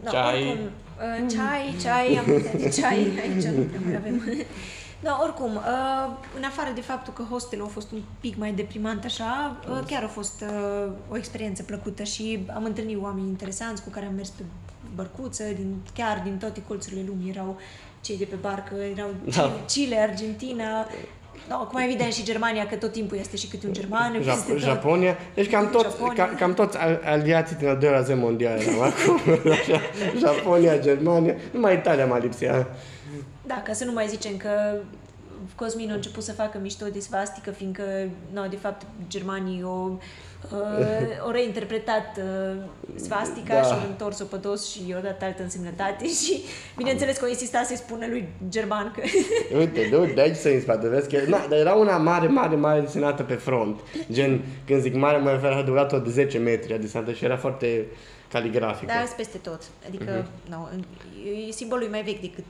No, 0.05 0.11
Ceai. 0.11 0.47
Oricum, 0.47 0.65
uh, 0.65 1.31
ceai, 1.31 1.75
ceai, 1.81 2.17
am 2.17 2.25
putea 2.25 2.53
de 2.53 2.69
ceai, 2.69 3.13
aici 3.21 3.45
nu 3.45 3.63
prea 3.63 3.81
mai 3.85 3.97
avem. 3.97 4.23
No, 5.01 5.11
oricum, 5.23 5.57
uh, 5.57 6.13
în 6.37 6.45
afară 6.45 6.71
de 6.75 6.81
faptul 6.81 7.13
că 7.13 7.23
hostelul 7.23 7.65
a 7.65 7.69
fost 7.69 7.93
un 7.93 8.01
pic 8.21 8.37
mai 8.37 8.53
deprimant 8.53 9.05
așa, 9.05 9.57
uh, 9.71 9.79
chiar 9.87 10.03
a 10.03 10.07
fost 10.07 10.45
uh, 10.47 10.93
o 11.11 11.17
experiență 11.17 11.63
plăcută 11.63 12.03
și 12.03 12.47
am 12.55 12.65
întâlnit 12.65 13.03
oameni 13.03 13.29
interesanți 13.29 13.83
cu 13.83 13.91
care 13.91 14.07
am 14.07 14.15
mers 14.15 14.29
pe 14.29 14.43
bărcuță, 14.95 15.45
din, 15.45 15.77
chiar 15.95 16.21
din 16.25 16.37
toate 16.39 16.63
colțurile 16.69 17.05
lumii 17.07 17.31
erau 17.31 17.59
cei 18.01 18.19
de 18.19 18.25
pe 18.25 18.35
barcă, 18.35 18.75
erau 18.75 19.09
Da. 19.25 19.43
Chile, 19.43 19.65
Chile 19.67 19.97
Argentina, 19.97 20.87
No, 21.51 21.57
cum 21.57 21.81
evident 21.81 22.13
și 22.13 22.23
Germania, 22.25 22.67
că 22.67 22.75
tot 22.75 22.93
timpul 22.93 23.17
este 23.19 23.37
și 23.37 23.47
câte 23.47 23.67
un 23.67 23.73
german. 23.73 24.13
peste 24.13 24.31
Jap- 24.31 24.47
tot. 24.49 24.59
Japonia. 24.59 25.17
Deci 25.35 25.51
cam 25.51 25.71
toți, 25.71 25.85
Japonia. 25.85 26.27
ca, 26.29 26.35
cam 26.39 26.55
toți 26.55 26.77
al- 26.79 27.01
aliații 27.05 27.57
din 27.57 27.69
al 27.69 27.77
doilea 27.79 27.99
război 27.99 28.17
mondial 28.17 28.59
erau 28.59 28.81
acum. 28.91 29.21
Așa, 29.51 29.81
Japonia, 30.19 30.79
Germania, 30.79 31.35
numai 31.53 31.75
Italia 31.75 32.07
mai 32.07 32.21
lipsea. 32.21 32.67
Da, 33.47 33.63
ca 33.65 33.73
să 33.73 33.85
nu 33.85 33.93
mai 33.93 34.07
zicem 34.09 34.37
că 34.37 34.51
Cosmin 35.61 35.91
a 35.91 35.95
început 35.95 36.23
să 36.23 36.33
facă 36.33 36.59
mișto 36.59 36.87
de 36.93 37.01
svastică, 37.01 37.51
fiindcă, 37.51 37.83
no, 38.33 38.47
de 38.51 38.57
fapt, 38.57 38.87
germanii 39.09 39.63
au, 39.63 39.87
uh, 40.53 41.21
au 41.23 41.31
reinterpretat 41.31 42.19
uh, 42.19 42.57
svastica 42.95 43.55
Da. 43.55 43.63
și 43.63 43.73
au 43.73 43.81
întors-o 43.89 44.25
pe 44.25 44.37
dos 44.37 44.71
și 44.71 44.89
i-au 44.89 45.01
dat 45.01 45.23
altă 45.23 45.43
însemnătate 45.43 46.07
și, 46.23 46.43
bineînțeles, 46.77 47.17
că 47.17 47.25
au 47.25 47.31
insistat 47.31 47.67
să-i 47.67 47.77
spună 47.77 48.07
lui 48.07 48.29
german 48.49 48.93
că... 48.97 49.03
Uite, 49.59 49.89
de, 49.91 50.13
de 50.15 50.21
aici 50.21 50.37
se 50.37 50.51
inspiră, 50.51 50.89
vezi 50.89 51.09
că 51.09 51.21
na, 51.29 51.47
dar 51.49 51.59
era 51.59 51.73
una 51.73 51.97
mare, 51.97 52.27
mare, 52.27 52.57
mare 52.57 52.81
desenată 52.81 53.23
pe 53.23 53.35
front. 53.35 53.81
Gen, 54.13 54.45
când 54.67 54.81
zic 54.81 54.95
mare, 54.95 55.19
mă 55.19 55.31
refer, 55.31 55.53
a 55.53 55.63
durat-o 55.63 55.99
de 55.99 56.11
10 56.11 56.39
metri, 56.39 56.73
a 56.73 56.79
desenată 56.79 57.13
și 57.13 57.25
era 57.25 57.37
foarte 57.37 57.87
caligrafică. 58.29 58.93
Dar 58.93 59.09
peste 59.17 59.39
tot. 59.39 59.63
Adică, 59.87 60.27
no, 60.49 60.69
e 61.49 61.51
simbolul 61.51 61.85
e 61.85 61.89
mai 61.89 62.03
vechi 62.03 62.21
decât 62.21 62.45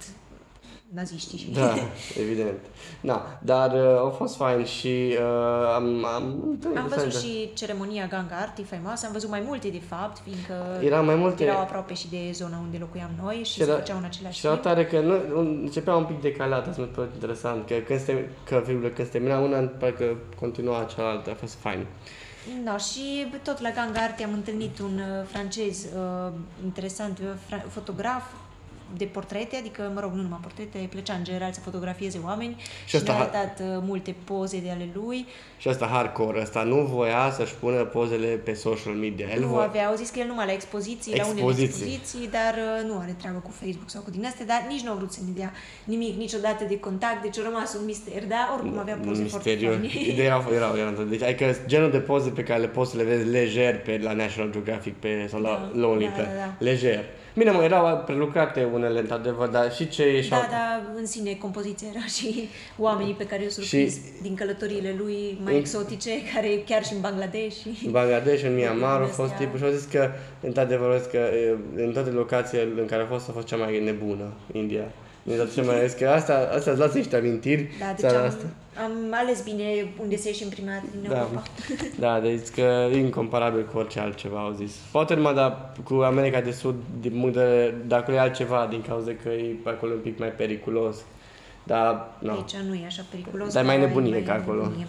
naziștii 0.94 1.38
și... 1.38 1.50
Da, 1.60 1.74
evident. 2.20 2.58
Da, 3.00 3.38
dar 3.42 3.72
uh, 3.72 3.98
au 3.98 4.10
fost 4.10 4.36
fain 4.36 4.64
și 4.64 5.16
uh, 5.18 5.74
am, 5.74 6.04
am 6.04 6.40
întâlnit 6.48 6.78
Am 6.78 6.86
văzut 6.88 7.08
diferite- 7.08 7.26
și 7.26 7.50
ceremonia 7.54 8.06
Ganga 8.06 8.34
Arti 8.36 8.62
faimoasă, 8.64 9.06
am 9.06 9.12
văzut 9.12 9.30
mai 9.30 9.42
multe 9.46 9.68
de 9.68 9.80
fapt, 9.88 10.18
fiindcă 10.24 10.54
Era 10.84 11.00
mai 11.00 11.14
multe- 11.14 11.44
erau 11.44 11.60
aproape 11.60 11.94
și 11.94 12.08
de 12.10 12.30
zona 12.32 12.58
unde 12.58 12.76
locuiam 12.80 13.10
noi 13.22 13.34
și, 13.36 13.44
Și 13.44 13.58
se 13.58 13.62
era- 13.62 13.74
făceau 13.78 13.96
în 13.98 14.04
același 14.04 14.38
Și 14.38 14.46
era 14.46 14.54
timp. 14.54 14.66
tare 14.66 14.86
că 14.86 15.00
nu, 15.00 15.38
începea 15.38 15.94
un 15.96 16.04
pic 16.04 16.20
decalat, 16.20 16.66
asta 16.68 16.80
mi 16.82 16.88
se 16.92 16.94
pare 17.00 17.10
interesant, 17.14 17.66
că 17.66 17.74
când 17.74 18.00
se, 18.00 18.28
că, 18.44 18.62
virgulă, 18.66 18.88
când 18.88 19.06
se 19.06 19.12
termina 19.12 19.38
una, 19.38 19.58
parcă 19.58 20.16
continua 20.40 20.86
cealaltă, 20.94 21.30
a 21.30 21.34
fost 21.34 21.54
fain. 21.54 21.86
Da, 22.64 22.76
și 22.76 23.26
tot 23.42 23.60
la 23.60 23.70
Ganga 23.70 24.00
Arti 24.00 24.22
am 24.22 24.32
întâlnit 24.32 24.78
un 24.78 24.94
uh, 24.98 25.26
francez 25.26 25.84
uh, 25.84 26.32
interesant, 26.64 27.18
uh, 27.18 27.24
fra- 27.48 27.64
fotograf 27.68 28.22
de 28.96 29.04
portrete, 29.04 29.56
adică, 29.56 29.90
mă 29.94 30.00
rog, 30.00 30.12
nu 30.12 30.22
numai 30.22 30.38
portrete, 30.42 30.86
plăcea 30.90 31.14
în 31.14 31.24
general 31.24 31.52
să 31.52 31.60
fotografieze 31.60 32.20
oameni 32.24 32.56
Și 32.58 32.64
și, 32.86 32.96
asta- 32.96 33.12
ne-a 33.12 33.20
arătat 33.22 33.60
uh, 33.60 33.66
multe 33.86 34.14
poze 34.24 34.60
de 34.60 34.70
ale 34.70 34.88
lui. 34.94 35.26
Și 35.58 35.68
asta 35.68 35.86
hardcore, 35.86 36.40
ăsta 36.40 36.62
nu 36.62 36.76
voia 36.76 37.30
să-și 37.36 37.54
pună 37.54 37.84
pozele 37.84 38.26
pe 38.26 38.52
social 38.52 38.92
media. 38.94 39.26
El 39.34 39.40
nu 39.40 39.46
voia, 39.46 39.66
avea, 39.66 39.86
au 39.88 39.94
zis 39.94 40.10
că 40.10 40.18
el 40.18 40.26
numai 40.26 40.46
la 40.46 40.52
expoziții, 40.52 41.16
la 41.16 41.24
unele 41.24 41.38
Expoziții. 41.40 41.64
expoziții, 41.94 42.28
dar 42.30 42.54
uh, 42.82 42.88
nu 42.88 42.98
are 42.98 43.14
treabă 43.18 43.38
cu 43.38 43.50
Facebook 43.50 43.90
sau 43.90 44.02
cu 44.02 44.10
din 44.10 44.24
astea, 44.26 44.46
dar 44.46 44.64
nici 44.68 44.80
nu 44.80 44.90
a 44.90 44.94
vrut 44.94 45.12
să 45.12 45.20
ne 45.26 45.32
dea 45.34 45.52
nimic 45.84 46.16
niciodată 46.16 46.64
de 46.68 46.78
contact, 46.78 47.22
deci 47.22 47.38
a 47.38 47.42
rămas 47.42 47.74
un 47.74 47.84
mister, 47.84 48.26
dar 48.26 48.50
oricum 48.54 48.78
avea 48.78 48.94
poze 49.06 49.22
foarte 49.24 49.50
misterios. 49.50 49.74
faine. 49.92 50.08
Ideea 50.12 50.26
erau, 50.26 50.44
erau, 50.54 50.76
erau. 50.76 51.04
Deci, 51.04 51.22
adică 51.22 51.56
genul 51.66 51.90
de 51.90 51.98
poze 51.98 52.30
pe 52.30 52.42
care 52.42 52.60
le 52.60 52.68
poți 52.68 52.90
să 52.90 52.96
le 52.96 53.02
vezi 53.02 53.28
lejer 53.28 53.80
pe 53.80 54.00
la 54.02 54.12
National 54.12 54.50
Geographic 54.52 54.94
pe, 54.94 55.26
sau 55.30 55.40
la 55.40 55.48
Da, 55.48 55.78
Lonely 55.80 56.04
da, 56.06 56.10
Planet. 56.12 56.32
da, 56.36 56.44
da. 56.44 56.54
Lejer. 56.58 57.04
Bine, 57.34 57.50
mă, 57.50 57.62
erau 57.62 58.02
prelucrate 58.06 58.68
unele, 58.72 58.98
într-adevăr, 59.00 59.48
dar 59.48 59.72
și 59.72 59.88
ce 59.88 60.12
ieșeau... 60.14 60.40
Da, 60.40 60.46
dar 60.50 60.82
în 60.96 61.06
sine 61.06 61.32
compoziția 61.34 61.88
era 61.94 62.04
și 62.04 62.48
oamenii 62.78 63.14
pe 63.14 63.26
care 63.26 63.40
i-au 63.40 63.50
surprins 63.50 63.94
din 64.22 64.34
călătoriile 64.34 64.94
lui 64.98 65.38
mai 65.44 65.52
În- 65.52 65.58
exotice, 65.58 66.10
care 66.34 66.62
chiar 66.66 66.84
și 66.84 66.92
în 66.92 67.00
Bangladesh. 67.00 67.56
Și... 67.56 67.86
În 67.86 67.92
Bangladesh, 67.92 68.42
în 68.44 68.54
Myanmar, 68.54 68.96
au 69.00 69.06
Astea. 69.06 69.24
fost 69.24 69.36
tipul 69.36 69.58
și 69.58 69.64
au 69.64 69.70
zis 69.70 69.84
că, 69.84 70.10
într-adevăr, 70.40 70.90
au 70.90 70.98
zis 70.98 71.06
că 71.06 71.16
e, 71.16 71.56
în 71.76 71.92
toate 71.92 72.10
locațiile 72.10 72.80
în 72.80 72.86
care 72.86 73.02
a 73.02 73.06
fost, 73.06 73.28
a 73.28 73.32
fost 73.32 73.46
cea 73.46 73.56
mai 73.56 73.84
nebună, 73.84 74.32
India. 74.52 74.84
Deci, 75.22 75.52
cea 75.54 75.62
mai 75.62 75.88
zis 75.88 75.98
că 75.98 76.08
asta, 76.08 76.50
asta 76.54 76.70
îți 76.70 76.80
lasă 76.80 76.96
niște 76.96 77.16
amintiri, 77.16 77.68
Da, 77.78 77.86
deci 77.86 77.98
țara 77.98 78.18
am, 78.20 78.26
asta. 78.26 78.44
am 78.84 78.92
ales 79.10 79.42
bine 79.42 79.92
unde 80.00 80.16
să 80.16 80.28
ieșim 80.28 80.48
prima 80.48 80.70
dată 80.70 80.84
din 81.00 81.10
Da, 81.10 81.16
Europa. 81.18 81.42
da, 81.98 82.20
deci 82.20 82.48
că 82.48 82.88
e 82.92 82.96
incomparabil 82.98 83.66
cu 83.72 83.78
orice 83.78 84.00
altceva, 84.00 84.40
au 84.40 84.52
zis. 84.52 84.72
Poate 84.92 85.14
numai 85.14 85.34
da, 85.34 85.72
cu 85.84 85.94
America 85.94 86.40
de 86.40 86.50
Sud, 86.50 86.74
din 87.00 87.10
punct 87.20 87.34
de 87.34 87.40
vedere, 87.44 87.74
dacă 87.86 88.12
e 88.12 88.20
altceva, 88.20 88.66
din 88.70 88.82
cauza 88.88 89.10
că 89.22 89.28
e 89.28 89.54
pe 89.64 89.68
acolo 89.68 89.92
un 89.92 90.00
pic 90.00 90.18
mai 90.18 90.28
periculos. 90.28 90.96
Dar, 91.64 92.08
nu. 92.18 92.30
Aici 92.32 92.56
nu 92.68 92.74
e 92.74 92.84
așa 92.86 93.02
periculos. 93.10 93.52
Dar 93.52 93.62
e 93.62 93.66
mai 93.66 93.78
dar 93.78 93.86
nebunie 93.88 94.10
mai 94.10 94.22
ca 94.22 94.32
acolo. 94.32 94.62
nebunie. 94.62 94.86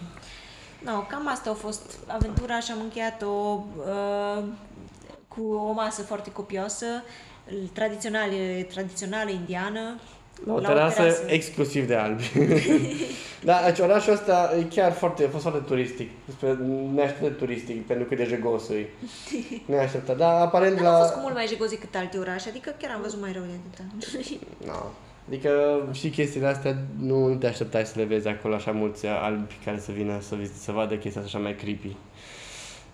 No, 0.84 0.92
cam 0.92 1.28
asta 1.28 1.50
a 1.50 1.54
fost 1.54 1.98
aventura 2.06 2.60
și 2.60 2.70
am 2.72 2.78
încheiat-o 2.82 3.64
uh, 3.76 4.42
cu 5.28 5.42
o 5.68 5.72
masă 5.72 6.02
foarte 6.02 6.30
copioasă, 6.32 6.86
tradițională, 7.72 8.32
tradițională 8.72 9.30
indiană. 9.30 9.98
La 10.46 10.52
o 10.54 10.60
terasă 10.60 11.02
exclusiv 11.26 11.86
de 11.86 11.94
albi. 11.94 12.30
da, 13.44 13.60
deci 13.64 13.78
orașul 13.78 14.12
ăsta 14.12 14.54
e 14.58 14.62
chiar 14.62 14.92
foarte, 14.92 15.24
a 15.24 15.28
fost 15.28 15.42
foarte 15.42 15.60
turistic. 15.66 16.10
Spre 16.28 16.58
neașteptat 16.94 17.28
de 17.28 17.34
turistic, 17.34 17.86
pentru 17.86 18.04
cât 18.06 18.16
de 18.16 18.24
jegos 18.24 18.68
e. 18.68 18.88
Neașteptat. 19.72 20.16
Dar 20.16 20.40
aparent 20.40 20.74
Dar 20.74 20.84
nu 20.84 20.88
a 20.90 20.98
fost 20.98 21.10
cu 21.10 21.16
la... 21.16 21.22
mult 21.22 21.34
mai 21.34 21.46
jegos 21.46 21.70
decât 21.70 21.94
alte 21.94 22.18
orașe, 22.18 22.48
adică 22.48 22.74
chiar 22.80 22.90
am 22.94 23.00
văzut 23.02 23.20
mai 23.20 23.32
rău 23.32 23.42
de 23.42 23.58
atâta. 23.66 23.82
No. 24.66 24.78
Adică 25.28 25.82
și 25.92 26.10
chestiile 26.10 26.46
astea 26.46 26.76
nu, 26.98 27.26
nu 27.26 27.34
te 27.34 27.46
așteptai 27.46 27.86
să 27.86 27.92
le 27.96 28.04
vezi 28.04 28.28
acolo 28.28 28.54
așa 28.54 28.70
mulți 28.70 29.06
albi 29.06 29.58
care 29.64 29.78
să 29.78 29.92
vină 29.92 30.20
să, 30.20 30.34
vizite, 30.34 30.58
să 30.58 30.72
vadă 30.72 30.94
chestia 30.94 31.20
asta 31.20 31.36
așa 31.36 31.44
mai 31.44 31.56
creepy. 31.56 31.96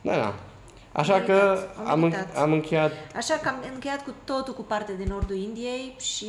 Da, 0.00 0.12
da. 0.12 0.34
Așa 0.92 1.12
Meritat, 1.12 1.36
că 1.38 1.58
a 1.84 1.90
am, 1.90 2.02
în- 2.02 2.08
meritat. 2.08 2.36
am 2.36 2.52
încheiat 2.52 2.92
Așa 3.16 3.34
că 3.42 3.48
am 3.48 3.54
încheiat 3.74 4.04
cu 4.04 4.14
totul 4.24 4.54
cu 4.54 4.62
partea 4.62 4.94
de 4.94 5.04
nordul 5.08 5.36
Indiei 5.36 5.94
și 6.00 6.26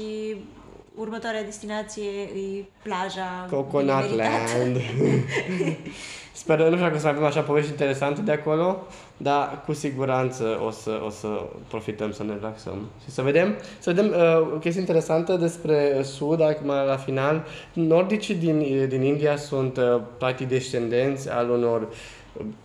următoarea 0.99 1.43
destinație 1.43 2.09
e 2.21 2.65
plaja. 2.83 3.47
Coconut 3.49 4.09
bine 4.09 4.15
meritat. 4.15 4.57
Land. 4.57 4.77
Sper, 6.41 6.59
nu 6.59 6.65
știu 6.65 6.79
dacă 6.79 6.95
o 6.95 6.97
să 6.97 7.05
mai 7.05 7.13
avem 7.13 7.25
așa 7.25 7.41
povești 7.41 7.69
interesante 7.69 8.21
de 8.21 8.31
acolo, 8.31 8.87
dar 9.17 9.61
cu 9.65 9.73
siguranță 9.73 10.61
o 10.65 10.71
să, 10.71 11.01
o 11.05 11.09
să 11.09 11.27
profităm 11.67 12.11
să 12.11 12.23
ne 12.23 12.33
relaxăm. 12.33 12.89
Și 13.03 13.09
să 13.09 13.21
vedem, 13.21 13.55
să 13.79 13.93
vedem 13.93 14.09
uh, 14.09 14.53
o 14.53 14.57
chestie 14.57 14.81
interesantă 14.81 15.35
despre 15.35 16.01
Sud, 16.03 16.41
acum 16.41 16.67
la 16.67 16.97
final. 17.05 17.45
Nordicii 17.73 18.35
din, 18.35 18.87
din 18.87 19.01
India 19.01 19.35
sunt 19.35 19.77
uh, 19.77 20.01
practic 20.17 20.47
descendenți 20.47 21.29
al 21.29 21.49
unor 21.49 21.87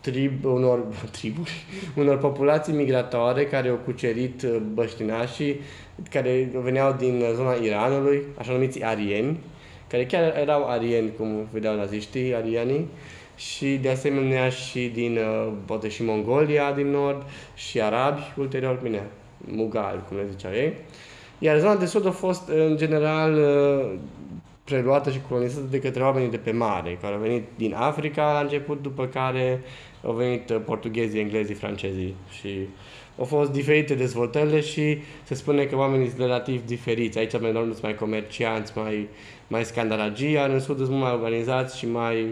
trib, 0.00 0.44
unor 0.44 0.84
triburi, 1.18 1.64
unor 1.96 2.18
populații 2.18 2.72
migratoare 2.72 3.44
care 3.44 3.68
au 3.68 3.78
cucerit 3.84 4.42
uh, 4.42 4.56
băștinașii, 4.74 5.60
care 6.10 6.48
veneau 6.62 6.92
din 6.92 7.24
zona 7.34 7.52
Iranului, 7.52 8.22
așa 8.38 8.52
numiți 8.52 8.84
arieni, 8.84 9.38
care 9.88 10.06
chiar 10.06 10.36
erau 10.36 10.68
arieni, 10.68 11.12
cum 11.16 11.48
vedeau 11.52 11.76
naziștii, 11.76 12.34
arianii, 12.34 12.88
și 13.36 13.78
de 13.82 13.90
asemenea 13.90 14.48
și 14.48 14.90
din, 14.94 15.16
uh, 15.16 15.52
poate 15.64 15.88
și 15.88 16.04
Mongolia 16.04 16.72
din 16.72 16.90
nord, 16.90 17.22
și 17.54 17.80
arabi, 17.80 18.20
ulterior, 18.36 18.78
bine, 18.82 19.02
mugali, 19.38 20.00
cum 20.08 20.16
le 20.16 20.26
ziceau 20.30 20.52
ei. 20.52 20.72
Iar 21.38 21.58
zona 21.58 21.76
de 21.76 21.86
sud 21.86 22.06
a 22.06 22.10
fost, 22.10 22.48
în 22.48 22.76
general, 22.76 23.34
uh, 23.34 23.98
preluată 24.64 25.10
și 25.10 25.20
colonizată 25.28 25.66
de 25.70 25.80
către 25.80 26.02
oamenii 26.02 26.30
de 26.30 26.36
pe 26.36 26.50
mare, 26.50 26.98
care 27.00 27.14
au 27.14 27.20
venit 27.20 27.44
din 27.56 27.74
Africa 27.74 28.32
la 28.32 28.40
început, 28.40 28.82
după 28.82 29.06
care 29.06 29.62
au 30.04 30.12
venit 30.12 30.50
uh, 30.50 30.60
portughezii, 30.64 31.20
englezii, 31.20 31.54
francezii 31.54 32.14
și 32.30 32.68
au 33.18 33.24
fost 33.24 33.50
diferite 33.50 33.94
dezvoltările 33.94 34.60
și 34.60 34.98
se 35.22 35.34
spune 35.34 35.64
că 35.64 35.76
oamenii 35.76 36.06
sunt 36.08 36.20
relativ 36.20 36.66
diferiți. 36.66 37.18
Aici 37.18 37.32
mai 37.40 37.52
normal 37.52 37.70
sunt 37.70 37.82
mai 37.82 37.94
comercianți, 37.94 38.72
mai, 38.74 39.08
mai 39.46 39.64
scandalagii, 39.64 40.30
iar 40.32 40.50
în 40.50 40.60
sud 40.60 40.76
sunt 40.76 40.88
mult 40.90 41.02
mai 41.02 41.12
organizați 41.12 41.78
și 41.78 41.86
mai, 41.86 42.26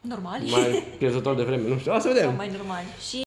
Normal. 0.00 0.40
mai 0.50 0.82
pierzători 0.98 1.36
de 1.36 1.42
vreme. 1.42 1.68
Nu 1.68 1.78
știu, 1.78 1.92
o 1.92 1.98
să 1.98 2.00
Sau 2.00 2.12
vedem. 2.12 2.34
mai 2.36 2.50
normal. 2.56 2.82
Și, 3.08 3.22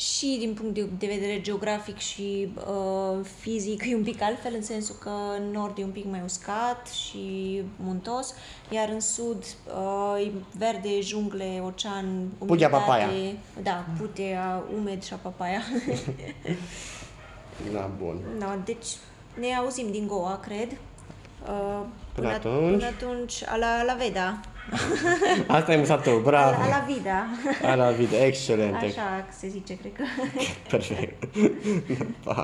și 0.00 0.36
din 0.38 0.54
punct 0.54 0.74
de, 0.74 0.88
de 0.98 1.06
vedere 1.06 1.40
geografic 1.40 1.98
și 1.98 2.52
uh, 2.56 3.24
fizic 3.40 3.82
e 3.86 3.94
un 3.94 4.02
pic 4.02 4.22
altfel, 4.22 4.52
în 4.54 4.62
sensul 4.62 4.94
că 5.00 5.10
în 5.38 5.50
nord 5.50 5.78
e 5.78 5.84
un 5.84 5.90
pic 5.90 6.04
mai 6.04 6.20
uscat 6.24 6.88
și 6.88 7.62
muntos, 7.76 8.34
iar 8.70 8.88
în 8.88 9.00
sud 9.00 9.44
uh, 9.66 10.26
e 10.26 10.30
verde, 10.58 11.00
jungle, 11.00 11.62
ocean, 11.64 12.28
Putea 12.38 12.46
umiditate. 12.46 12.76
papaia. 12.76 13.08
Da, 13.62 13.84
putea, 13.98 14.62
umed 14.76 15.02
și 15.02 15.12
a 15.12 15.16
papaia. 15.16 15.60
Da, 17.72 17.90
bun. 17.98 18.18
no, 18.38 18.46
deci 18.64 18.86
ne 19.40 19.54
auzim 19.54 19.90
din 19.90 20.06
Goa, 20.06 20.38
cred. 20.42 20.68
Uh, 21.48 21.80
Până 22.14 22.30
at- 22.30 22.34
atunci. 22.34 22.70
Până 22.70 22.86
atunci, 22.86 23.42
a 23.46 23.56
la, 23.56 23.82
la 23.84 23.94
Veda. 23.94 24.40
Asta 25.46 25.72
e 25.72 25.76
musatul, 25.76 26.16
A, 26.16 26.20
bravo! 26.20 26.60
la, 26.60 26.68
la 26.68 26.84
vida. 26.86 27.26
A 27.62 27.74
la 27.74 27.90
vida, 27.90 28.24
excelent, 28.24 28.74
Așa 28.74 29.26
se 29.38 29.48
zice, 29.48 29.76
cred 29.76 29.92
că. 29.92 30.02
perfect. 30.70 31.24
Pa! 32.24 32.34